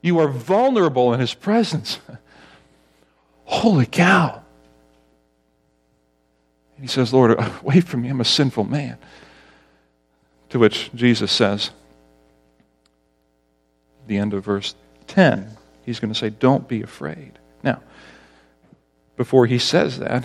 You 0.00 0.20
are 0.20 0.28
vulnerable 0.28 1.12
in 1.12 1.18
his 1.18 1.34
presence. 1.34 1.98
Holy 3.44 3.86
cow. 3.86 4.42
And 6.76 6.84
he 6.84 6.88
says, 6.88 7.12
Lord, 7.12 7.38
away 7.62 7.80
from 7.80 8.02
me, 8.02 8.08
I'm 8.08 8.20
a 8.20 8.24
sinful 8.24 8.64
man. 8.64 8.98
To 10.50 10.58
which 10.58 10.90
Jesus 10.94 11.32
says, 11.32 11.70
the 14.06 14.18
end 14.18 14.34
of 14.34 14.44
verse 14.44 14.74
10, 15.08 15.56
he's 15.84 16.00
going 16.00 16.12
to 16.12 16.18
say, 16.18 16.30
Don't 16.30 16.68
be 16.68 16.82
afraid. 16.82 17.32
Now, 17.62 17.82
before 19.16 19.46
he 19.46 19.58
says 19.58 19.98
that, 19.98 20.24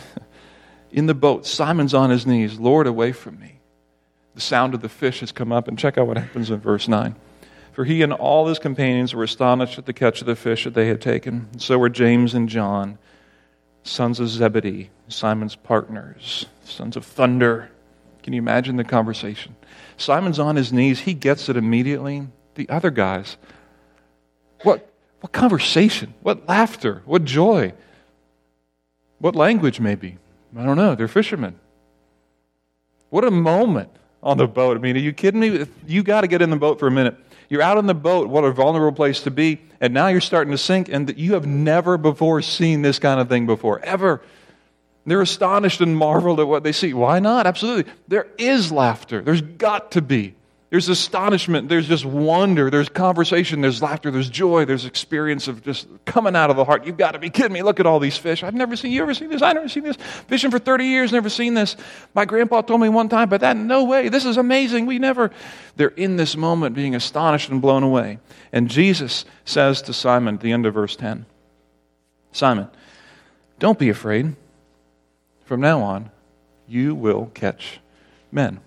in 0.91 1.05
the 1.05 1.13
boat, 1.13 1.45
Simon's 1.45 1.93
on 1.93 2.09
his 2.09 2.27
knees, 2.27 2.59
Lord, 2.59 2.85
away 2.85 3.11
from 3.11 3.39
me. 3.39 3.59
The 4.35 4.41
sound 4.41 4.73
of 4.73 4.81
the 4.81 4.89
fish 4.89 5.21
has 5.21 5.31
come 5.31 5.51
up, 5.51 5.67
and 5.67 5.79
check 5.79 5.97
out 5.97 6.07
what 6.07 6.17
happens 6.17 6.51
in 6.51 6.59
verse 6.59 6.87
9. 6.87 7.15
For 7.71 7.85
he 7.85 8.01
and 8.01 8.11
all 8.11 8.47
his 8.47 8.59
companions 8.59 9.13
were 9.13 9.23
astonished 9.23 9.77
at 9.77 9.85
the 9.85 9.93
catch 9.93 10.19
of 10.19 10.27
the 10.27 10.35
fish 10.35 10.65
that 10.65 10.73
they 10.73 10.87
had 10.87 11.01
taken. 11.01 11.47
So 11.57 11.77
were 11.77 11.89
James 11.89 12.33
and 12.33 12.49
John, 12.49 12.97
sons 13.83 14.19
of 14.19 14.29
Zebedee, 14.29 14.89
Simon's 15.07 15.55
partners, 15.55 16.45
sons 16.63 16.95
of 16.95 17.05
thunder. 17.05 17.71
Can 18.23 18.33
you 18.33 18.39
imagine 18.39 18.77
the 18.77 18.83
conversation? 18.83 19.55
Simon's 19.97 20.39
on 20.39 20.55
his 20.55 20.71
knees. 20.71 20.99
He 21.01 21.13
gets 21.13 21.49
it 21.49 21.57
immediately. 21.57 22.27
The 22.55 22.69
other 22.69 22.91
guys, 22.91 23.37
what, 24.63 24.91
what 25.21 25.31
conversation? 25.31 26.13
What 26.21 26.47
laughter? 26.47 27.01
What 27.05 27.25
joy? 27.25 27.73
What 29.19 29.35
language, 29.35 29.79
maybe? 29.79 30.17
I 30.57 30.65
don't 30.65 30.77
know. 30.77 30.95
They're 30.95 31.07
fishermen. 31.07 31.59
What 33.09 33.23
a 33.23 33.31
moment 33.31 33.89
on 34.21 34.37
the 34.37 34.47
boat. 34.47 34.77
I 34.77 34.79
mean, 34.79 34.95
are 34.95 34.99
you 34.99 35.13
kidding 35.13 35.39
me? 35.39 35.65
You 35.87 36.03
got 36.03 36.21
to 36.21 36.27
get 36.27 36.41
in 36.41 36.49
the 36.49 36.55
boat 36.55 36.79
for 36.79 36.87
a 36.87 36.91
minute. 36.91 37.15
You're 37.51 37.61
out 37.61 37.77
on 37.77 37.85
the 37.85 37.93
boat, 37.93 38.29
what 38.29 38.45
a 38.45 38.51
vulnerable 38.53 38.95
place 38.95 39.23
to 39.23 39.29
be, 39.29 39.59
and 39.81 39.93
now 39.93 40.07
you're 40.07 40.21
starting 40.21 40.51
to 40.51 40.57
sink, 40.57 40.87
and 40.87 41.13
you 41.17 41.33
have 41.33 41.45
never 41.45 41.97
before 41.97 42.41
seen 42.41 42.81
this 42.81 42.97
kind 42.97 43.19
of 43.19 43.27
thing 43.27 43.45
before, 43.45 43.81
ever. 43.81 44.21
They're 45.05 45.21
astonished 45.21 45.81
and 45.81 45.97
marveled 45.97 46.39
at 46.39 46.47
what 46.47 46.63
they 46.63 46.71
see. 46.71 46.93
Why 46.93 47.19
not? 47.19 47.45
Absolutely. 47.45 47.91
There 48.07 48.27
is 48.37 48.71
laughter. 48.71 49.21
There's 49.21 49.41
got 49.41 49.91
to 49.91 50.01
be. 50.01 50.35
There's 50.71 50.87
astonishment, 50.87 51.67
there's 51.67 51.85
just 51.85 52.05
wonder, 52.05 52.69
there's 52.69 52.87
conversation, 52.87 53.59
there's 53.59 53.81
laughter, 53.81 54.09
there's 54.09 54.29
joy, 54.29 54.63
there's 54.63 54.85
experience 54.85 55.49
of 55.49 55.61
just 55.61 55.85
coming 56.05 56.33
out 56.33 56.49
of 56.49 56.55
the 56.55 56.63
heart. 56.63 56.85
You've 56.85 56.95
got 56.95 57.11
to 57.11 57.19
be 57.19 57.29
kidding 57.29 57.51
me. 57.51 57.61
Look 57.61 57.81
at 57.81 57.85
all 57.85 57.99
these 57.99 58.15
fish. 58.15 58.41
I've 58.41 58.53
never 58.53 58.77
seen 58.77 58.93
you 58.93 59.01
ever 59.01 59.13
seen 59.13 59.29
this? 59.29 59.41
I've 59.41 59.55
never 59.55 59.67
seen 59.67 59.83
this. 59.83 59.97
Fishing 60.29 60.49
for 60.49 60.59
30 60.59 60.85
years, 60.85 61.11
never 61.11 61.27
seen 61.27 61.55
this. 61.55 61.75
My 62.13 62.23
grandpa 62.23 62.61
told 62.61 62.79
me 62.79 62.87
one 62.87 63.09
time, 63.09 63.27
but 63.27 63.41
that 63.41 63.57
no 63.57 63.83
way. 63.83 64.07
This 64.07 64.23
is 64.23 64.37
amazing. 64.37 64.85
We 64.85 64.97
never 64.97 65.31
they're 65.75 65.89
in 65.89 66.15
this 66.15 66.37
moment 66.37 66.73
being 66.73 66.95
astonished 66.95 67.49
and 67.49 67.61
blown 67.61 67.83
away. 67.83 68.19
And 68.53 68.69
Jesus 68.69 69.25
says 69.43 69.81
to 69.81 69.93
Simon 69.93 70.35
at 70.35 70.41
the 70.41 70.53
end 70.53 70.65
of 70.65 70.73
verse 70.73 70.95
10, 70.95 71.25
Simon, 72.31 72.69
don't 73.59 73.77
be 73.77 73.89
afraid. 73.89 74.37
From 75.43 75.59
now 75.59 75.81
on, 75.81 76.11
you 76.65 76.95
will 76.95 77.29
catch 77.33 77.81
men. 78.31 78.61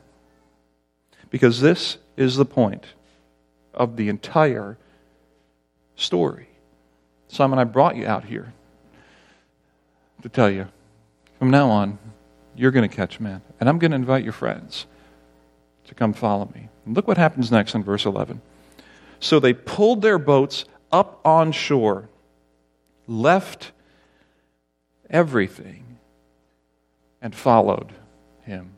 Because 1.35 1.61
this 1.61 1.99
is 2.17 2.37
the 2.37 2.45
point 2.45 2.85
of 3.75 3.97
the 3.97 4.09
entire 4.09 4.79
story. 5.97 6.47
Simon, 7.27 7.59
I 7.59 7.65
brought 7.65 7.97
you 7.97 8.07
out 8.07 8.23
here 8.23 8.53
to 10.23 10.29
tell 10.29 10.49
you 10.49 10.69
from 11.41 11.51
now 11.51 11.71
on, 11.71 11.99
you're 12.55 12.71
going 12.71 12.89
to 12.89 12.97
catch 12.97 13.19
men. 13.19 13.43
And 13.59 13.69
I'm 13.69 13.81
going 13.81 13.91
to 13.91 13.97
invite 13.97 14.23
your 14.23 14.33
friends 14.33 14.87
to 15.89 15.95
come 15.97 16.13
follow 16.13 16.49
me. 16.55 16.69
And 16.87 16.95
look 16.95 17.09
what 17.09 17.19
happens 17.19 17.51
next 17.51 17.75
in 17.75 17.83
verse 17.83 18.05
11. 18.05 18.41
So 19.19 19.41
they 19.41 19.55
pulled 19.55 20.03
their 20.03 20.21
boats 20.21 20.67
up 20.93 21.21
on 21.25 21.51
shore, 21.51 22.09
left 23.09 23.73
everything, 25.11 25.99
and 27.21 27.35
followed 27.35 27.93
him. 28.43 28.75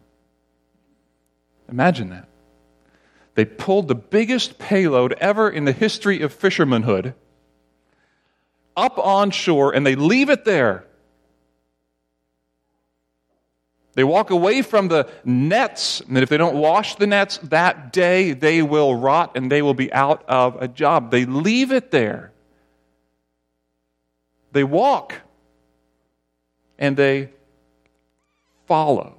Imagine 1.69 2.09
that. 2.09 2.29
They 3.37 3.45
pulled 3.45 3.87
the 3.87 3.95
biggest 3.95 4.59
payload 4.59 5.13
ever 5.21 5.49
in 5.49 5.67
the 5.67 5.73
history 5.73 6.23
of 6.23 6.33
fishermanhood 6.33 7.15
up 8.75 8.99
on 8.99 9.31
shore 9.31 9.75
and 9.75 9.87
they 9.87 9.95
leave 9.95 10.31
it 10.31 10.47
there. 10.47 10.85
They 13.93 14.05
walk 14.05 14.31
away 14.31 14.61
from 14.61 14.89
the 14.89 15.09
nets, 15.25 16.03
and 16.03 16.19
if 16.19 16.29
they 16.29 16.37
don't 16.37 16.57
wash 16.57 16.97
the 16.97 17.07
nets 17.07 17.39
that 17.45 17.95
day, 17.95 18.33
they 18.33 18.61
will 18.61 18.95
rot 18.95 19.33
and 19.37 19.51
they 19.51 19.63
will 19.63 19.73
be 19.73 19.91
out 19.91 20.23
of 20.29 20.61
a 20.61 20.69
job. 20.69 21.11
They 21.11 21.25
leave 21.25 21.73
it 21.73 21.91
there. 21.91 22.33
They 24.53 24.65
walk 24.65 25.15
and 26.79 26.97
they 26.97 27.31
follow. 28.67 29.16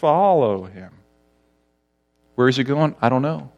Follow 0.00 0.64
him. 0.64 0.92
Where 2.34 2.48
is 2.48 2.56
he 2.56 2.64
going? 2.64 2.96
I 3.02 3.10
don't 3.10 3.20
know. 3.20 3.52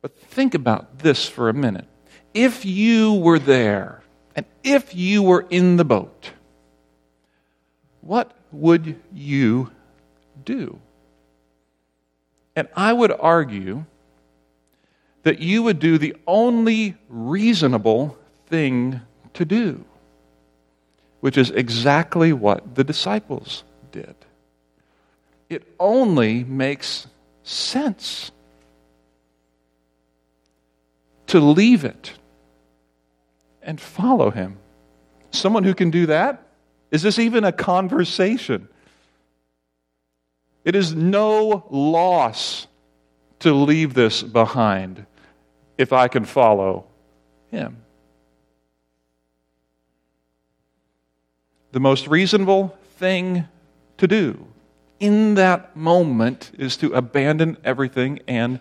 But 0.00 0.16
think 0.16 0.54
about 0.54 1.00
this 1.00 1.28
for 1.28 1.48
a 1.48 1.52
minute. 1.52 1.86
If 2.32 2.64
you 2.64 3.14
were 3.14 3.40
there, 3.40 4.02
and 4.36 4.46
if 4.62 4.94
you 4.94 5.22
were 5.22 5.44
in 5.50 5.76
the 5.76 5.84
boat, 5.84 6.30
what 8.00 8.30
would 8.52 9.00
you 9.12 9.72
do? 10.44 10.78
And 12.54 12.68
I 12.76 12.92
would 12.92 13.12
argue 13.12 13.84
that 15.24 15.40
you 15.40 15.64
would 15.64 15.80
do 15.80 15.98
the 15.98 16.14
only 16.26 16.96
reasonable 17.08 18.16
thing 18.46 19.00
to 19.34 19.44
do, 19.44 19.84
which 21.20 21.36
is 21.36 21.50
exactly 21.50 22.32
what 22.32 22.76
the 22.76 22.84
disciples 22.84 23.64
did 23.90 24.14
it 25.52 25.66
only 25.78 26.44
makes 26.44 27.06
sense 27.42 28.30
to 31.26 31.40
leave 31.40 31.84
it 31.84 32.12
and 33.62 33.80
follow 33.80 34.30
him. 34.30 34.58
Someone 35.30 35.64
who 35.64 35.74
can 35.74 35.90
do 35.90 36.06
that? 36.06 36.46
Is 36.90 37.02
this 37.02 37.18
even 37.18 37.44
a 37.44 37.52
conversation? 37.52 38.68
It 40.64 40.74
is 40.74 40.94
no 40.94 41.66
loss 41.70 42.66
to 43.40 43.52
leave 43.52 43.94
this 43.94 44.22
behind 44.22 45.06
if 45.78 45.92
I 45.92 46.08
can 46.08 46.24
follow 46.24 46.86
him. 47.50 47.78
The 51.72 51.80
most 51.80 52.06
reasonable 52.06 52.76
thing 52.98 53.48
to 53.96 54.06
do 54.06 54.51
in 55.02 55.34
that 55.34 55.74
moment 55.74 56.52
is 56.56 56.76
to 56.76 56.94
abandon 56.94 57.58
everything 57.64 58.20
and 58.28 58.60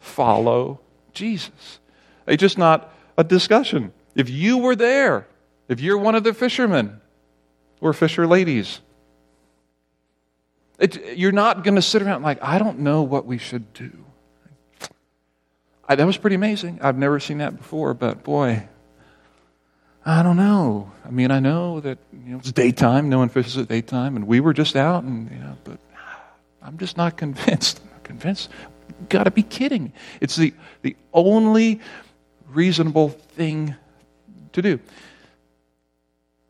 follow 0.00 0.80
Jesus. 1.12 1.78
It's 2.26 2.40
just 2.40 2.58
not 2.58 2.92
a 3.16 3.22
discussion. 3.22 3.92
If 4.16 4.28
you 4.28 4.58
were 4.58 4.74
there, 4.74 5.28
if 5.68 5.80
you're 5.80 5.96
one 5.96 6.16
of 6.16 6.24
the 6.24 6.34
fishermen 6.34 7.00
or 7.80 7.92
fisher 7.92 8.26
ladies, 8.26 8.80
it, 10.80 11.16
you're 11.16 11.30
not 11.30 11.62
going 11.62 11.76
to 11.76 11.82
sit 11.82 12.02
around 12.02 12.22
like, 12.22 12.42
I 12.42 12.58
don't 12.58 12.80
know 12.80 13.02
what 13.02 13.24
we 13.24 13.38
should 13.38 13.72
do. 13.72 13.92
I, 15.88 15.94
that 15.94 16.04
was 16.04 16.16
pretty 16.16 16.34
amazing. 16.34 16.80
I've 16.82 16.98
never 16.98 17.20
seen 17.20 17.38
that 17.38 17.56
before, 17.56 17.94
but 17.94 18.24
boy, 18.24 18.68
I 20.08 20.22
don't 20.22 20.38
know. 20.38 20.90
I 21.04 21.10
mean, 21.10 21.30
I 21.30 21.38
know 21.38 21.80
that 21.80 21.98
you 22.24 22.32
know, 22.32 22.38
it's 22.38 22.50
daytime. 22.50 23.10
No 23.10 23.18
one 23.18 23.28
fishes 23.28 23.58
at 23.58 23.68
daytime, 23.68 24.16
and 24.16 24.26
we 24.26 24.40
were 24.40 24.54
just 24.54 24.74
out, 24.74 25.04
and 25.04 25.30
you 25.30 25.36
know, 25.36 25.54
but 25.64 25.78
I'm 26.62 26.78
just 26.78 26.96
not 26.96 27.18
convinced. 27.18 27.82
I'm 27.82 27.90
not 27.90 28.04
convinced. 28.04 28.48
Got 29.10 29.24
to 29.24 29.30
be 29.30 29.42
kidding. 29.42 29.92
It's 30.22 30.34
the 30.34 30.54
the 30.80 30.96
only 31.12 31.80
reasonable 32.48 33.10
thing 33.10 33.74
to 34.54 34.62
do 34.62 34.80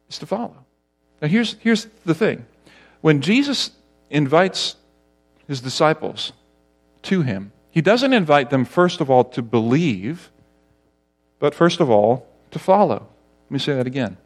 is 0.09 0.21
to 0.21 0.27
follow. 0.27 0.65
Now, 1.21 1.27
here's 1.27 1.57
here's 1.59 1.89
the 2.05 2.15
thing: 2.15 2.47
when 3.01 3.21
Jesus 3.23 3.73
invites 4.09 4.77
his 5.49 5.61
disciples 5.61 6.33
to 7.03 7.23
him, 7.23 7.51
he 7.73 7.81
doesn't 7.81 8.13
invite 8.13 8.51
them 8.51 8.65
first 8.65 9.01
of 9.01 9.11
all 9.11 9.25
to 9.25 9.43
believe, 9.43 10.31
but 11.41 11.57
first 11.57 11.81
of 11.81 11.91
all 11.91 12.25
to 12.53 12.61
follow. 12.61 13.09
Let 13.49 13.53
me 13.53 13.59
say 13.59 13.75
that 13.75 13.87
again. 13.87 14.19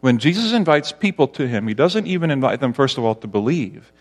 When 0.00 0.18
Jesus 0.18 0.52
invites 0.52 0.92
people 0.92 1.26
to 1.28 1.48
him, 1.48 1.66
he 1.66 1.74
doesn't 1.74 2.06
even 2.06 2.30
invite 2.30 2.60
them, 2.60 2.74
first 2.74 2.98
of 2.98 3.04
all, 3.04 3.14
to 3.14 3.26
believe, 3.26 3.92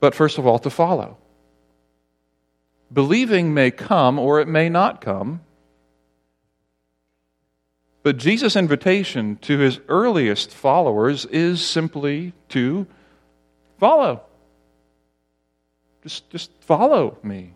but 0.00 0.14
first 0.14 0.38
of 0.38 0.46
all, 0.46 0.58
to 0.60 0.70
follow. 0.70 1.18
Believing 2.90 3.52
may 3.52 3.70
come 3.70 4.18
or 4.18 4.40
it 4.40 4.48
may 4.48 4.70
not 4.70 5.02
come, 5.02 5.42
but 8.02 8.16
Jesus' 8.16 8.56
invitation 8.56 9.36
to 9.42 9.58
his 9.58 9.80
earliest 9.88 10.50
followers 10.50 11.26
is 11.26 11.64
simply 11.64 12.32
to 12.48 12.86
follow. 13.78 14.22
Just, 16.02 16.30
just 16.30 16.50
follow 16.62 17.18
me. 17.22 17.52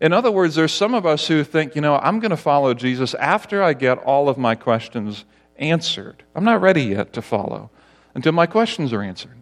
In 0.00 0.12
other 0.12 0.30
words, 0.30 0.54
there's 0.54 0.72
some 0.72 0.94
of 0.94 1.04
us 1.04 1.26
who 1.26 1.44
think, 1.44 1.74
you 1.74 1.82
know, 1.82 1.96
I'm 1.96 2.20
going 2.20 2.30
to 2.30 2.36
follow 2.36 2.72
Jesus 2.72 3.14
after 3.14 3.62
I 3.62 3.74
get 3.74 3.98
all 3.98 4.28
of 4.28 4.38
my 4.38 4.54
questions 4.54 5.24
answered. 5.56 6.24
I'm 6.34 6.44
not 6.44 6.62
ready 6.62 6.84
yet 6.84 7.12
to 7.12 7.22
follow 7.22 7.70
until 8.14 8.32
my 8.32 8.46
questions 8.46 8.92
are 8.92 9.02
answered. 9.02 9.36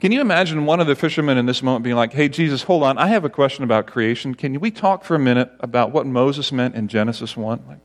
Can 0.00 0.12
you 0.12 0.20
imagine 0.20 0.66
one 0.66 0.80
of 0.80 0.86
the 0.86 0.96
fishermen 0.96 1.38
in 1.38 1.46
this 1.46 1.62
moment 1.62 1.84
being 1.84 1.96
like, 1.96 2.12
hey, 2.12 2.28
Jesus, 2.28 2.64
hold 2.64 2.82
on, 2.82 2.98
I 2.98 3.06
have 3.06 3.24
a 3.24 3.30
question 3.30 3.64
about 3.64 3.86
creation. 3.86 4.34
Can 4.34 4.58
we 4.60 4.70
talk 4.70 5.04
for 5.04 5.14
a 5.14 5.18
minute 5.18 5.50
about 5.60 5.92
what 5.92 6.06
Moses 6.06 6.50
meant 6.52 6.74
in 6.74 6.88
Genesis 6.88 7.36
1? 7.36 7.64
Like, 7.68 7.78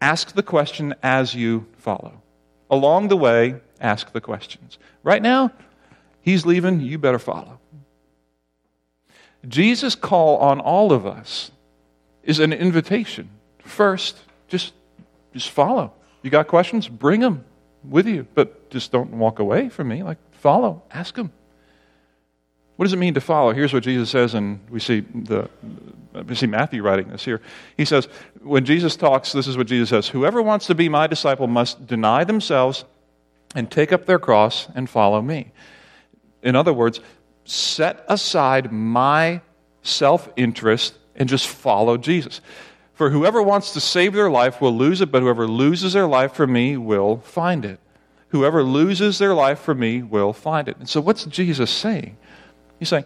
ask 0.00 0.32
the 0.32 0.42
question 0.42 0.94
as 1.02 1.34
you 1.34 1.66
follow. 1.76 2.22
Along 2.68 3.08
the 3.08 3.16
way, 3.16 3.60
ask 3.80 4.12
the 4.12 4.20
questions. 4.20 4.78
Right 5.04 5.22
now, 5.22 5.52
he's 6.20 6.44
leaving, 6.44 6.80
you 6.80 6.98
better 6.98 7.20
follow. 7.20 7.60
Jesus' 9.48 9.94
call 9.94 10.38
on 10.38 10.60
all 10.60 10.92
of 10.92 11.06
us 11.06 11.50
is 12.22 12.40
an 12.40 12.52
invitation. 12.52 13.30
First, 13.58 14.18
just, 14.48 14.72
just 15.32 15.50
follow. 15.50 15.92
You 16.22 16.30
got 16.30 16.48
questions? 16.48 16.88
Bring 16.88 17.20
them 17.20 17.44
with 17.84 18.06
you, 18.06 18.26
but 18.34 18.70
just 18.70 18.90
don't 18.92 19.12
walk 19.12 19.38
away 19.38 19.68
from 19.68 19.88
me. 19.88 20.02
Like, 20.02 20.18
follow, 20.32 20.82
ask 20.90 21.14
them. 21.14 21.32
What 22.76 22.84
does 22.84 22.92
it 22.92 22.98
mean 22.98 23.14
to 23.14 23.20
follow? 23.20 23.52
Here's 23.52 23.72
what 23.72 23.82
Jesus 23.82 24.10
says, 24.10 24.34
and 24.34 24.60
we 24.70 24.80
see 24.80 25.00
the 25.00 25.48
we 26.26 26.34
see 26.34 26.46
Matthew 26.46 26.82
writing 26.82 27.08
this 27.08 27.24
here. 27.24 27.42
He 27.76 27.84
says, 27.84 28.08
when 28.42 28.64
Jesus 28.64 28.96
talks, 28.96 29.32
this 29.32 29.46
is 29.46 29.56
what 29.56 29.66
Jesus 29.66 29.88
says: 29.88 30.08
Whoever 30.08 30.42
wants 30.42 30.66
to 30.66 30.74
be 30.74 30.88
my 30.88 31.06
disciple 31.06 31.46
must 31.46 31.86
deny 31.86 32.24
themselves 32.24 32.84
and 33.54 33.70
take 33.70 33.92
up 33.92 34.06
their 34.06 34.18
cross 34.18 34.68
and 34.74 34.88
follow 34.88 35.22
me. 35.22 35.52
In 36.42 36.54
other 36.54 36.72
words, 36.72 37.00
set 37.48 38.04
aside 38.08 38.72
my 38.72 39.40
self 39.82 40.28
interest 40.36 40.94
and 41.14 41.28
just 41.28 41.48
follow 41.48 41.96
Jesus. 41.96 42.40
For 42.94 43.10
whoever 43.10 43.42
wants 43.42 43.72
to 43.74 43.80
save 43.80 44.14
their 44.14 44.30
life 44.30 44.60
will 44.60 44.76
lose 44.76 45.00
it, 45.00 45.12
but 45.12 45.22
whoever 45.22 45.46
loses 45.46 45.92
their 45.92 46.06
life 46.06 46.32
for 46.32 46.46
me 46.46 46.76
will 46.76 47.18
find 47.18 47.64
it. 47.64 47.78
Whoever 48.28 48.62
loses 48.62 49.18
their 49.18 49.34
life 49.34 49.60
for 49.60 49.74
me 49.74 50.02
will 50.02 50.32
find 50.32 50.68
it. 50.68 50.76
And 50.78 50.88
so, 50.88 51.00
what's 51.00 51.24
Jesus 51.26 51.70
saying? 51.70 52.16
He's 52.78 52.88
saying, 52.88 53.04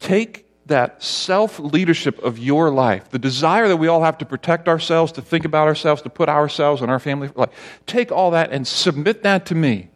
take 0.00 0.46
that 0.66 1.02
self 1.02 1.58
leadership 1.58 2.18
of 2.22 2.38
your 2.38 2.70
life, 2.70 3.10
the 3.10 3.18
desire 3.18 3.68
that 3.68 3.76
we 3.76 3.88
all 3.88 4.02
have 4.02 4.18
to 4.18 4.24
protect 4.24 4.68
ourselves, 4.68 5.12
to 5.12 5.22
think 5.22 5.44
about 5.44 5.68
ourselves, 5.68 6.02
to 6.02 6.10
put 6.10 6.28
ourselves 6.28 6.82
and 6.82 6.90
our 6.90 6.98
family, 6.98 7.30
like, 7.34 7.52
take 7.86 8.12
all 8.12 8.30
that 8.32 8.50
and 8.52 8.66
submit 8.66 9.22
that 9.22 9.46
to 9.46 9.54
me. 9.54 9.90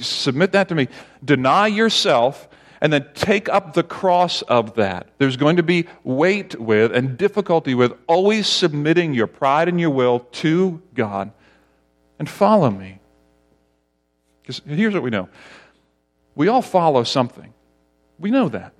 Submit 0.00 0.52
that 0.52 0.68
to 0.68 0.74
me. 0.74 0.88
Deny 1.24 1.66
yourself 1.66 2.48
and 2.80 2.92
then 2.92 3.06
take 3.14 3.48
up 3.48 3.72
the 3.72 3.82
cross 3.82 4.42
of 4.42 4.74
that. 4.74 5.08
There's 5.18 5.36
going 5.36 5.56
to 5.56 5.62
be 5.62 5.86
weight 6.04 6.58
with 6.60 6.94
and 6.94 7.16
difficulty 7.16 7.74
with 7.74 7.92
always 8.06 8.46
submitting 8.46 9.14
your 9.14 9.26
pride 9.26 9.68
and 9.68 9.80
your 9.80 9.90
will 9.90 10.20
to 10.20 10.82
God 10.94 11.32
and 12.18 12.28
follow 12.28 12.70
me. 12.70 13.00
Because 14.42 14.62
here's 14.66 14.94
what 14.94 15.02
we 15.02 15.10
know 15.10 15.28
we 16.34 16.48
all 16.48 16.62
follow 16.62 17.02
something. 17.02 17.52
We 18.18 18.30
know 18.30 18.48
that. 18.50 18.72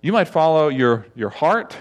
You 0.00 0.12
might 0.12 0.28
follow 0.28 0.68
your, 0.68 1.06
your 1.14 1.30
heart. 1.30 1.76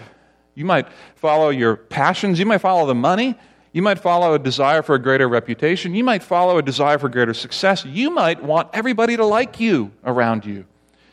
You 0.55 0.65
might 0.65 0.87
follow 1.15 1.49
your 1.49 1.75
passions. 1.75 2.39
You 2.39 2.45
might 2.45 2.59
follow 2.59 2.85
the 2.87 2.95
money. 2.95 3.37
You 3.73 3.81
might 3.81 3.99
follow 3.99 4.33
a 4.33 4.39
desire 4.39 4.81
for 4.81 4.95
a 4.95 4.99
greater 4.99 5.27
reputation. 5.27 5.93
You 5.93 6.03
might 6.03 6.23
follow 6.23 6.57
a 6.57 6.61
desire 6.61 6.97
for 6.97 7.09
greater 7.09 7.33
success. 7.33 7.85
You 7.85 8.09
might 8.09 8.41
want 8.41 8.69
everybody 8.73 9.17
to 9.17 9.25
like 9.25 9.59
you 9.59 9.91
around 10.03 10.45
you. 10.45 10.65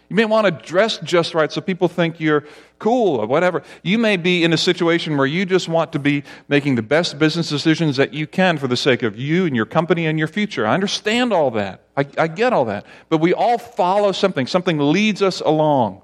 You 0.09 0.17
may 0.17 0.25
want 0.27 0.47
to 0.47 0.51
dress 0.51 0.99
just 0.99 1.35
right 1.35 1.51
so 1.51 1.61
people 1.61 1.89
think 1.89 2.21
you're 2.21 2.45
cool 2.79 3.17
or 3.17 3.27
whatever. 3.27 3.63
You 3.83 3.99
may 3.99 4.17
be 4.17 4.45
in 4.45 4.53
a 4.53 4.57
situation 4.57 5.17
where 5.17 5.27
you 5.27 5.47
just 5.47 5.69
want 5.69 5.93
to 5.93 5.99
be 5.99 6.23
making 6.47 6.75
the 6.75 6.83
best 6.83 7.19
business 7.19 7.49
decisions 7.49 7.97
that 7.97 8.13
you 8.13 8.27
can 8.27 8.59
for 8.59 8.69
the 8.69 8.77
sake 8.77 9.03
of 9.03 9.17
you 9.19 9.47
and 9.47 9.57
your 9.57 9.67
company 9.67 10.07
and 10.07 10.19
your 10.19 10.29
future. 10.29 10.67
I 10.67 10.75
understand 10.75 11.33
all 11.33 11.51
that. 11.53 11.81
I, 11.97 12.07
I 12.19 12.29
get 12.29 12.53
all 12.53 12.67
that. 12.67 12.85
But 13.09 13.19
we 13.19 13.33
all 13.33 13.59
follow 13.59 14.13
something, 14.13 14.47
something 14.47 14.79
leads 14.79 15.23
us 15.23 15.41
along. 15.41 16.03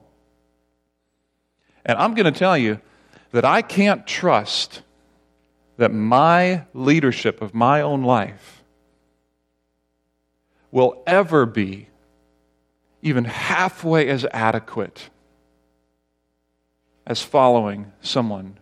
And 1.85 1.99
I'm 1.99 2.15
going 2.15 2.33
to 2.33 2.39
tell 2.39 2.57
you 2.57 2.81
that 3.33 3.45
I 3.45 3.63
can't 3.63 4.07
trust 4.07 4.83
that 5.81 5.95
my 5.95 6.63
leadership 6.75 7.41
of 7.41 7.55
my 7.55 7.81
own 7.81 8.03
life 8.03 8.63
will 10.71 11.03
ever 11.07 11.47
be 11.47 11.89
even 13.01 13.25
halfway 13.25 14.07
as 14.09 14.27
adequate 14.31 15.09
as 17.07 17.23
following 17.23 17.91
someone 18.03 18.59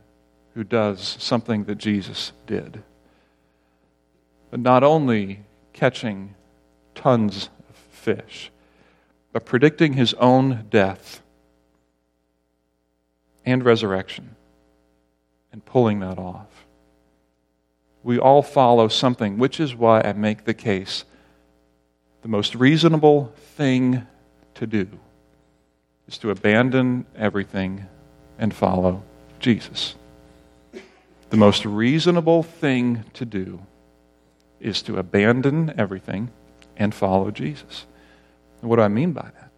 who 0.55 0.63
does 0.63 1.17
something 1.19 1.65
that 1.65 1.75
Jesus 1.75 2.31
did. 2.47 2.85
But 4.53 4.61
not 4.61 4.85
only 4.85 5.41
catching 5.73 6.37
tons 6.95 7.51
of 7.69 7.75
fish, 7.75 8.53
but 9.33 9.45
predicting 9.45 9.95
his 9.95 10.15
own 10.15 10.67
death 10.71 11.21
and 13.45 13.65
resurrection 13.65 14.37
and 15.51 15.65
pulling 15.65 15.99
that 15.99 16.17
off. 16.17 16.58
We 18.09 18.19
all 18.19 18.41
follow 18.41 18.89
something, 18.89 19.37
which 19.37 19.61
is 19.61 19.75
why 19.75 20.01
I 20.01 20.15
make 20.15 20.47
the 20.47 20.55
case 20.55 21.05
the 22.23 22.29
most 22.29 22.55
reasonable 22.55 23.35
thing 23.59 24.07
to 24.55 24.67
do 24.67 24.89
is 26.07 26.17
to 26.17 26.31
abandon 26.31 27.05
everything 27.15 27.85
and 28.39 28.55
follow 28.55 29.03
Jesus. 29.41 29.95
The 31.29 31.37
most 31.37 31.67
reasonable 31.67 32.43
thing 32.43 33.05
to 33.13 33.27
do 33.27 33.61
is 34.59 34.81
to 34.85 34.97
abandon 34.97 35.75
everything 35.77 36.31
and 36.79 36.95
follow 36.95 37.31
Jesus. 37.31 37.85
And 38.63 38.71
what 38.71 38.77
do 38.77 38.83
I 38.85 38.89
mean 38.89 39.13
by 39.13 39.29
that? 39.35 39.51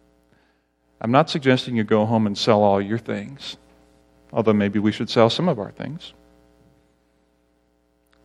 I'm 0.99 1.11
not 1.11 1.29
suggesting 1.29 1.77
you 1.77 1.85
go 1.85 2.05
home 2.05 2.27
and 2.27 2.37
sell 2.37 2.63
all 2.63 2.81
your 2.81 2.99
things 2.99 3.55
although 4.33 4.53
maybe 4.53 4.79
we 4.79 4.91
should 4.91 5.09
sell 5.09 5.29
some 5.29 5.49
of 5.49 5.59
our 5.59 5.71
things. 5.71 6.13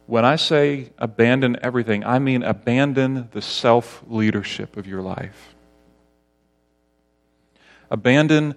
When 0.06 0.24
I 0.24 0.36
say 0.36 0.92
abandon 0.98 1.58
everything, 1.62 2.04
I 2.04 2.18
mean 2.18 2.42
abandon 2.42 3.28
the 3.32 3.42
self 3.42 4.02
leadership 4.06 4.76
of 4.76 4.86
your 4.86 5.02
life. 5.02 5.54
Abandon 7.90 8.54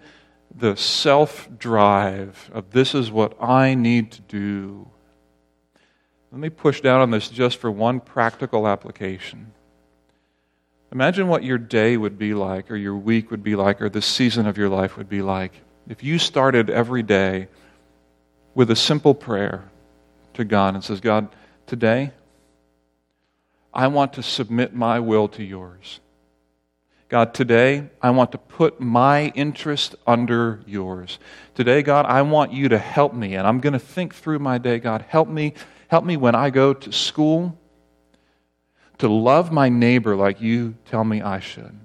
the 0.55 0.75
self 0.75 1.49
drive 1.57 2.49
of 2.53 2.71
this 2.71 2.93
is 2.93 3.11
what 3.11 3.41
I 3.41 3.75
need 3.75 4.11
to 4.11 4.21
do. 4.21 4.87
Let 6.31 6.39
me 6.39 6.49
push 6.49 6.81
down 6.81 7.01
on 7.01 7.09
this 7.09 7.29
just 7.29 7.57
for 7.57 7.71
one 7.71 7.99
practical 7.99 8.67
application. 8.67 9.53
Imagine 10.91 11.27
what 11.27 11.43
your 11.43 11.57
day 11.57 11.97
would 11.97 12.17
be 12.17 12.33
like, 12.33 12.69
or 12.69 12.75
your 12.75 12.95
week 12.95 13.31
would 13.31 13.43
be 13.43 13.55
like, 13.55 13.81
or 13.81 13.89
the 13.89 14.01
season 14.01 14.47
of 14.47 14.57
your 14.57 14.69
life 14.69 14.97
would 14.97 15.09
be 15.09 15.21
like 15.21 15.53
if 15.89 16.03
you 16.03 16.19
started 16.19 16.69
every 16.69 17.03
day 17.03 17.47
with 18.53 18.69
a 18.69 18.75
simple 18.75 19.15
prayer 19.15 19.69
to 20.35 20.45
God 20.45 20.75
and 20.75 20.83
says, 20.83 21.01
God, 21.01 21.27
today 21.69 22.11
I 23.71 23.87
want 23.87 24.13
to 24.13 24.23
submit 24.23 24.73
my 24.73 24.99
will 24.99 25.27
to 25.29 25.43
yours. 25.43 25.99
God, 27.07 27.35
today 27.35 27.89
I 28.01 28.09
want 28.09 28.31
to 28.31 28.39
put 28.39 28.81
my 28.81 29.27
interest 29.35 29.95
under 30.07 30.61
yours. 30.65 31.19
Today, 31.53 31.83
God, 31.83 32.07
I 32.07 32.23
want 32.23 32.51
you 32.51 32.69
to 32.69 32.79
help 32.79 33.13
me, 33.13 33.35
and 33.35 33.47
I'm 33.47 33.59
going 33.59 33.73
to 33.73 33.79
think 33.79 34.15
through 34.15 34.39
my 34.39 34.57
day. 34.57 34.79
God, 34.79 35.05
help 35.07 35.29
me. 35.29 35.53
Help 35.87 36.03
me 36.03 36.17
when 36.17 36.35
I 36.35 36.49
go 36.49 36.73
to 36.73 36.91
school 36.91 37.57
to 38.97 39.07
love 39.07 39.51
my 39.51 39.69
neighbor 39.69 40.15
like 40.15 40.41
you 40.41 40.75
tell 40.85 41.03
me 41.03 41.21
I 41.21 41.39
should 41.39 41.79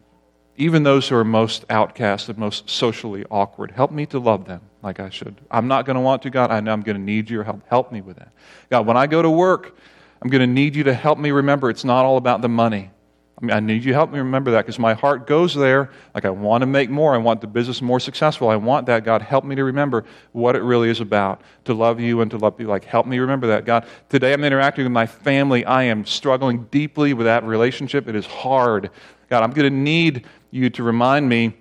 even 0.57 0.83
those 0.83 1.09
who 1.09 1.17
are 1.17 1.25
most 1.25 1.65
outcast 1.69 2.29
and 2.29 2.39
most 2.39 2.71
socially 2.71 3.25
awkward. 3.31 3.73
Help 3.73 3.91
me 3.91 4.07
to 4.07 4.19
love 4.19 4.47
them 4.47 4.61
like 4.83 5.01
I 5.01 5.11
should. 5.11 5.41
I'm 5.51 5.67
not 5.67 5.85
going 5.87 5.97
to 5.97 6.01
want 6.01 6.23
to, 6.23 6.31
God. 6.31 6.51
I 6.51 6.61
know 6.61 6.73
I'm 6.73 6.83
going 6.83 6.97
to 6.97 7.03
need 7.03 7.31
your 7.31 7.45
help. 7.45 7.67
Help 7.69 7.91
me 7.91 8.01
with 8.01 8.17
that. 8.19 8.31
God, 8.71 8.87
when 8.87 8.97
I 8.97 9.07
go 9.07 9.23
to 9.23 9.31
work, 9.31 9.77
I'm 10.23 10.31
going 10.31 10.41
to 10.41 10.47
need 10.47 10.77
you 10.77 10.85
to 10.85 10.95
help 10.95 11.19
me 11.19 11.31
remember 11.31 11.71
it's 11.71 11.85
not 11.85 12.05
all 12.05 12.17
about 12.17 12.41
the 12.41 12.49
money. 12.49 12.91
I, 13.37 13.45
mean, 13.45 13.57
I 13.57 13.61
need 13.61 13.85
you 13.85 13.91
to 13.91 13.95
help 13.95 14.13
me 14.13 14.19
remember 14.19 14.53
that 14.53 14.63
because 14.63 14.79
my 14.79 14.95
heart 14.95 15.27
goes 15.27 15.55
there. 15.55 15.91
Like, 16.15 16.25
I 16.25 16.31
want 16.31 16.63
to 16.63 16.67
make 16.67 16.89
more. 16.89 17.15
I 17.15 17.19
want 17.19 17.41
the 17.41 17.49
business 17.49 17.83
more 17.83 17.99
successful. 17.99 18.49
I 18.49 18.57
want 18.57 18.87
that. 18.87 19.03
God, 19.03 19.23
help 19.23 19.45
me 19.45 19.57
to 19.57 19.65
remember 19.65 20.05
what 20.31 20.55
it 20.55 20.63
really 20.63 20.89
is 20.89 21.01
about 21.01 21.43
to 21.65 21.75
love 21.75 21.99
you 21.99 22.21
and 22.21 22.31
to 22.31 22.39
love 22.39 22.61
you. 22.61 22.69
Like, 22.69 22.85
help 22.85 23.07
me 23.07 23.19
remember 23.19 23.49
that. 23.49 23.65
God, 23.65 23.87
today 24.09 24.33
I'm 24.33 24.45
interacting 24.45 24.85
with 24.85 24.93
my 24.93 25.07
family. 25.07 25.65
I 25.65 25.83
am 25.85 26.07
struggling 26.07 26.65
deeply 26.71 27.13
with 27.13 27.27
that 27.27 27.43
relationship. 27.43 28.07
It 28.07 28.15
is 28.15 28.25
hard. 28.25 28.91
God, 29.29 29.43
I'm 29.43 29.51
going 29.51 29.71
to 29.71 29.77
need 29.77 30.27
you 30.55 30.71
to 30.71 30.83
remind 30.83 31.29
me 31.29 31.55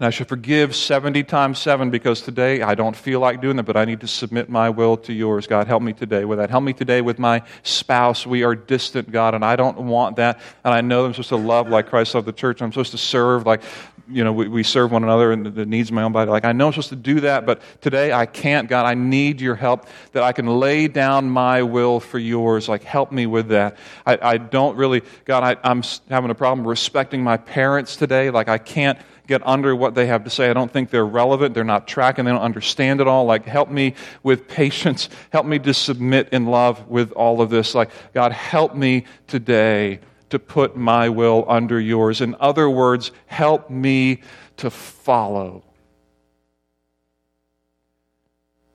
and 0.00 0.06
I 0.06 0.10
should 0.10 0.28
forgive 0.28 0.74
70 0.74 1.24
times 1.24 1.58
7 1.58 1.90
because 1.90 2.22
today 2.22 2.62
I 2.62 2.74
don't 2.74 2.96
feel 2.96 3.20
like 3.20 3.42
doing 3.42 3.56
that, 3.56 3.64
but 3.64 3.76
I 3.76 3.84
need 3.84 4.00
to 4.00 4.06
submit 4.06 4.48
my 4.48 4.70
will 4.70 4.96
to 4.96 5.12
yours. 5.12 5.46
God, 5.46 5.66
help 5.66 5.82
me 5.82 5.92
today 5.92 6.24
with 6.24 6.38
that. 6.38 6.48
Help 6.48 6.64
me 6.64 6.72
today 6.72 7.02
with 7.02 7.18
my 7.18 7.42
spouse. 7.64 8.26
We 8.26 8.42
are 8.42 8.54
distant, 8.54 9.12
God, 9.12 9.34
and 9.34 9.44
I 9.44 9.56
don't 9.56 9.76
want 9.76 10.16
that. 10.16 10.40
And 10.64 10.72
I 10.72 10.80
know 10.80 11.04
I'm 11.04 11.12
supposed 11.12 11.28
to 11.28 11.36
love 11.36 11.68
like 11.68 11.90
Christ 11.90 12.14
loved 12.14 12.26
the 12.26 12.32
church. 12.32 12.62
I'm 12.62 12.72
supposed 12.72 12.92
to 12.92 12.98
serve 12.98 13.44
like, 13.44 13.60
you 14.10 14.24
know, 14.24 14.32
we, 14.32 14.48
we 14.48 14.62
serve 14.62 14.92
one 14.92 15.04
another 15.04 15.32
and 15.32 15.46
the 15.46 15.66
needs 15.66 15.90
of 15.90 15.94
my 15.94 16.02
own 16.02 16.12
body. 16.12 16.30
Like, 16.30 16.44
I 16.44 16.52
know 16.52 16.66
I'm 16.66 16.72
supposed 16.72 16.90
to 16.90 16.96
do 16.96 17.20
that, 17.20 17.46
but 17.46 17.62
today 17.80 18.12
I 18.12 18.26
can't, 18.26 18.68
God. 18.68 18.86
I 18.86 18.94
need 18.94 19.40
your 19.40 19.54
help 19.54 19.86
that 20.12 20.22
I 20.22 20.32
can 20.32 20.46
lay 20.46 20.88
down 20.88 21.30
my 21.30 21.62
will 21.62 22.00
for 22.00 22.18
yours. 22.18 22.68
Like, 22.68 22.82
help 22.82 23.12
me 23.12 23.26
with 23.26 23.48
that. 23.48 23.76
I, 24.04 24.18
I 24.20 24.36
don't 24.38 24.76
really, 24.76 25.02
God, 25.24 25.44
I, 25.44 25.68
I'm 25.68 25.82
having 26.08 26.30
a 26.30 26.34
problem 26.34 26.66
respecting 26.66 27.22
my 27.22 27.36
parents 27.36 27.96
today. 27.96 28.30
Like, 28.30 28.48
I 28.48 28.58
can't 28.58 28.98
get 29.26 29.46
under 29.46 29.76
what 29.76 29.94
they 29.94 30.06
have 30.06 30.24
to 30.24 30.30
say. 30.30 30.50
I 30.50 30.52
don't 30.52 30.72
think 30.72 30.90
they're 30.90 31.06
relevant. 31.06 31.54
They're 31.54 31.62
not 31.62 31.86
tracking. 31.86 32.24
They 32.24 32.32
don't 32.32 32.40
understand 32.40 33.00
it 33.00 33.06
all. 33.06 33.26
Like, 33.26 33.44
help 33.46 33.70
me 33.70 33.94
with 34.24 34.48
patience. 34.48 35.08
Help 35.30 35.46
me 35.46 35.60
to 35.60 35.72
submit 35.72 36.30
in 36.30 36.46
love 36.46 36.88
with 36.88 37.12
all 37.12 37.40
of 37.40 37.48
this. 37.48 37.74
Like, 37.74 37.90
God, 38.12 38.32
help 38.32 38.74
me 38.74 39.04
today 39.28 40.00
to 40.30 40.38
put 40.38 40.76
my 40.76 41.08
will 41.08 41.44
under 41.48 41.78
yours. 41.78 42.20
In 42.20 42.36
other 42.40 42.70
words, 42.70 43.12
help 43.26 43.68
me 43.68 44.20
to 44.56 44.70
follow. 44.70 45.62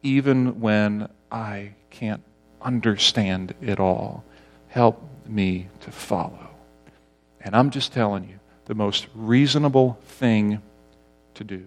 Even 0.03 0.59
when 0.59 1.09
I 1.31 1.73
can't 1.89 2.23
understand 2.61 3.55
it 3.61 3.79
all, 3.79 4.23
help 4.67 5.01
me 5.25 5.67
to 5.81 5.91
follow. 5.91 6.49
And 7.41 7.55
I'm 7.55 7.69
just 7.69 7.93
telling 7.93 8.27
you, 8.29 8.39
the 8.65 8.75
most 8.75 9.07
reasonable 9.15 9.97
thing 10.03 10.61
to 11.35 11.43
do 11.43 11.65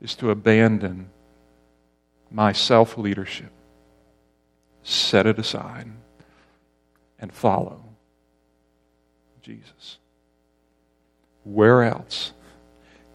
is 0.00 0.14
to 0.16 0.30
abandon 0.30 1.10
my 2.30 2.52
self 2.52 2.96
leadership, 2.96 3.50
set 4.82 5.26
it 5.26 5.38
aside, 5.38 5.90
and 7.18 7.32
follow 7.32 7.89
Jesus. 9.50 9.98
Where 11.42 11.82
else 11.82 12.32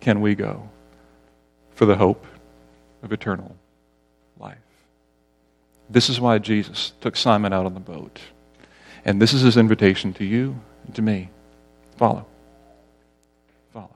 can 0.02 0.20
we 0.20 0.36
go 0.36 0.70
for 1.74 1.86
the 1.86 1.96
hope 1.96 2.26
of 3.02 3.14
eternal 3.14 3.56
life? 4.38 4.58
This 5.90 6.10
is 6.10 6.20
why 6.20 6.40
Jesus 6.40 6.92
took 7.00 7.16
Simon 7.16 7.54
out 7.54 7.66
on 7.66 7.74
the 7.74 7.80
boat 7.80 8.20
And 9.06 9.22
this 9.22 9.34
is 9.34 9.44
his 9.44 9.56
invitation 9.56 10.14
to 10.14 10.26
you 10.26 10.60
and 10.86 10.96
to 10.96 11.02
me. 11.02 11.30
Follow. 11.96 12.26
Follow. 13.72 13.96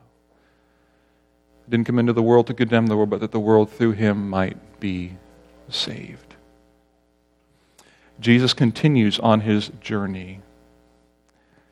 I 1.68 1.70
didn't 1.70 1.88
come 1.88 2.00
into 2.00 2.14
the 2.14 2.22
world 2.22 2.48
to 2.48 2.54
condemn 2.54 2.88
the 2.88 2.96
world, 2.96 3.10
but 3.10 3.20
that 3.20 3.32
the 3.32 3.40
world 3.40 3.70
through 3.70 3.94
him 3.94 4.30
might 4.30 4.80
be 4.80 5.18
saved. 5.68 6.36
Jesus 8.20 8.54
continues 8.54 9.20
on 9.20 9.42
his 9.42 9.72
journey. 9.82 10.42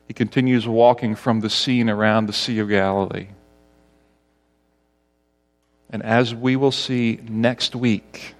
He 0.08 0.14
continues 0.14 0.66
walking 0.66 1.14
from 1.14 1.40
the 1.40 1.50
scene 1.50 1.90
around 1.90 2.26
the 2.26 2.32
Sea 2.32 2.58
of 2.60 2.70
Galilee. 2.70 3.28
And 5.90 6.02
as 6.02 6.34
we 6.34 6.56
will 6.56 6.72
see 6.72 7.20
next 7.28 7.76
week, 7.76 8.34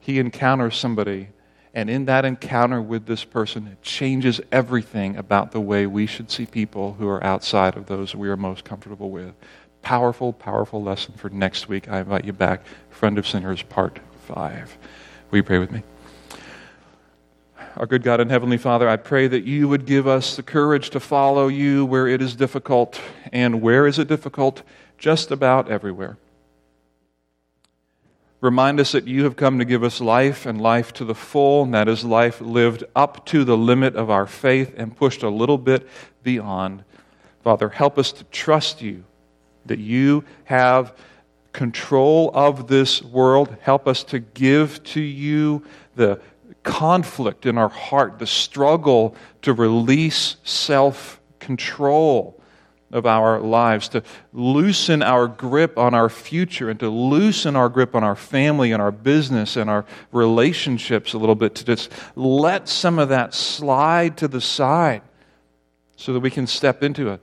he 0.00 0.18
encounters 0.18 0.76
somebody, 0.76 1.28
and 1.72 1.88
in 1.88 2.06
that 2.06 2.24
encounter 2.24 2.82
with 2.82 3.06
this 3.06 3.22
person, 3.22 3.68
it 3.68 3.80
changes 3.80 4.40
everything 4.50 5.16
about 5.16 5.52
the 5.52 5.60
way 5.60 5.86
we 5.86 6.06
should 6.06 6.32
see 6.32 6.46
people 6.46 6.94
who 6.94 7.08
are 7.08 7.22
outside 7.22 7.76
of 7.76 7.86
those 7.86 8.16
we 8.16 8.28
are 8.28 8.36
most 8.36 8.64
comfortable 8.64 9.10
with. 9.10 9.34
Powerful, 9.82 10.32
powerful 10.32 10.82
lesson 10.82 11.14
for 11.14 11.30
next 11.30 11.68
week. 11.68 11.88
I 11.88 12.00
invite 12.00 12.24
you 12.24 12.32
back. 12.32 12.64
Friend 12.90 13.16
of 13.18 13.26
Sinners, 13.26 13.62
Part 13.62 14.00
5. 14.26 14.78
Will 15.30 15.38
you 15.38 15.42
pray 15.44 15.58
with 15.58 15.70
me? 15.70 15.84
Our 17.76 17.86
good 17.86 18.02
God 18.02 18.18
and 18.20 18.30
Heavenly 18.30 18.58
Father, 18.58 18.88
I 18.88 18.96
pray 18.96 19.28
that 19.28 19.44
you 19.44 19.68
would 19.68 19.86
give 19.86 20.08
us 20.08 20.34
the 20.34 20.42
courage 20.42 20.90
to 20.90 20.98
follow 20.98 21.46
you 21.46 21.86
where 21.86 22.08
it 22.08 22.20
is 22.20 22.34
difficult. 22.34 23.00
And 23.32 23.62
where 23.62 23.86
is 23.86 23.98
it 23.98 24.08
difficult? 24.08 24.62
Just 24.98 25.30
about 25.30 25.70
everywhere. 25.70 26.18
Remind 28.40 28.80
us 28.80 28.90
that 28.92 29.06
you 29.06 29.22
have 29.22 29.36
come 29.36 29.60
to 29.60 29.64
give 29.64 29.84
us 29.84 30.00
life 30.00 30.46
and 30.46 30.60
life 30.60 30.92
to 30.94 31.04
the 31.04 31.14
full, 31.14 31.62
and 31.62 31.74
that 31.74 31.88
is 31.88 32.04
life 32.04 32.40
lived 32.40 32.82
up 32.96 33.24
to 33.26 33.44
the 33.44 33.56
limit 33.56 33.94
of 33.94 34.10
our 34.10 34.26
faith 34.26 34.74
and 34.76 34.96
pushed 34.96 35.22
a 35.22 35.28
little 35.28 35.58
bit 35.58 35.86
beyond. 36.24 36.82
Father, 37.44 37.68
help 37.68 37.98
us 37.98 38.10
to 38.12 38.24
trust 38.24 38.82
you, 38.82 39.04
that 39.66 39.78
you 39.78 40.24
have 40.44 40.96
control 41.52 42.30
of 42.34 42.66
this 42.66 43.02
world. 43.02 43.56
Help 43.60 43.86
us 43.86 44.02
to 44.04 44.18
give 44.18 44.82
to 44.84 45.00
you 45.00 45.62
the 45.94 46.20
conflict 46.62 47.46
in 47.46 47.58
our 47.58 47.68
heart, 47.68 48.18
the 48.18 48.26
struggle 48.26 49.14
to 49.42 49.52
release 49.52 50.36
self 50.44 51.20
control 51.38 52.40
of 52.92 53.06
our 53.06 53.40
lives, 53.40 53.88
to 53.88 54.02
loosen 54.32 55.02
our 55.02 55.28
grip 55.28 55.78
on 55.78 55.94
our 55.94 56.08
future, 56.08 56.70
and 56.70 56.80
to 56.80 56.88
loosen 56.88 57.54
our 57.54 57.68
grip 57.68 57.94
on 57.94 58.02
our 58.02 58.16
family 58.16 58.72
and 58.72 58.82
our 58.82 58.90
business 58.90 59.56
and 59.56 59.70
our 59.70 59.84
relationships 60.12 61.12
a 61.12 61.18
little 61.18 61.34
bit, 61.34 61.54
to 61.54 61.64
just 61.64 61.92
let 62.16 62.68
some 62.68 62.98
of 62.98 63.08
that 63.08 63.32
slide 63.32 64.16
to 64.16 64.26
the 64.26 64.40
side 64.40 65.02
so 65.96 66.12
that 66.12 66.20
we 66.20 66.30
can 66.30 66.46
step 66.46 66.82
into 66.82 67.10
a 67.10 67.20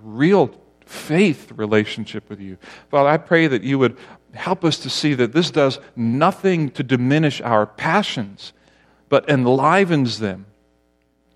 real 0.00 0.54
faith 0.86 1.50
relationship 1.56 2.28
with 2.28 2.40
you. 2.40 2.56
Father, 2.90 3.08
I 3.08 3.16
pray 3.16 3.46
that 3.46 3.62
you 3.62 3.78
would 3.78 3.96
help 4.34 4.64
us 4.64 4.78
to 4.78 4.90
see 4.90 5.14
that 5.14 5.32
this 5.32 5.50
does 5.50 5.78
nothing 5.96 6.70
to 6.72 6.82
diminish 6.82 7.40
our 7.40 7.66
passions, 7.66 8.52
but 9.08 9.28
enlivens 9.28 10.18
them 10.18 10.46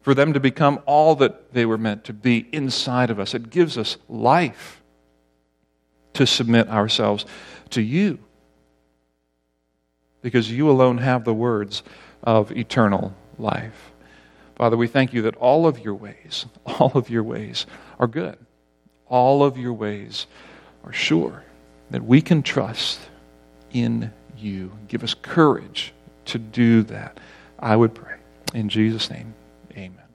for 0.03 0.15
them 0.15 0.33
to 0.33 0.41
become 0.41 0.81
all 0.87 1.15
that 1.17 1.53
they 1.53 1.67
were 1.67 1.79
meant 1.79 2.05
to 2.05 2.13
be 2.13 2.49
inside 2.53 3.11
of 3.11 3.21
us. 3.21 3.35
It 3.35 3.51
gives 3.51 3.77
us 3.77 3.97
life 4.09 4.83
to 6.15 6.27
submit 6.27 6.69
ourselves 6.69 7.27
to 7.71 7.83
you 7.83 8.19
because 10.23 10.51
you 10.51 10.71
alone 10.71 10.99
have 10.99 11.25
the 11.25 11.35
words 11.35 11.83
of 12.23 12.51
eternal 12.53 13.15
life. 13.39 13.93
Father, 14.57 14.77
we 14.77 14.89
thank 14.89 15.13
you 15.13 15.23
that 15.23 15.37
all 15.37 15.67
of 15.67 15.79
your 15.79 15.95
ways, 15.95 16.47
all 16.67 16.93
of 16.95 17.09
your 17.09 17.23
ways 17.23 17.67
are 17.99 18.09
good. 18.09 18.39
All 19.07 19.43
of 19.43 19.57
your 19.57 19.73
ways 19.73 20.27
are 20.85 20.93
sure, 20.93 21.45
that 21.91 22.05
we 22.05 22.21
can 22.21 22.43
trust 22.43 23.01
in 23.73 24.13
you. 24.37 24.73
Give 24.89 25.03
us 25.03 25.15
courage 25.15 25.93
to 26.27 26.39
do 26.39 26.83
that. 26.85 27.19
I 27.59 27.77
would 27.77 27.95
pray. 27.95 28.17
In 28.55 28.69
Jesus' 28.69 29.11
name. 29.11 29.35
Amen. 29.73 30.08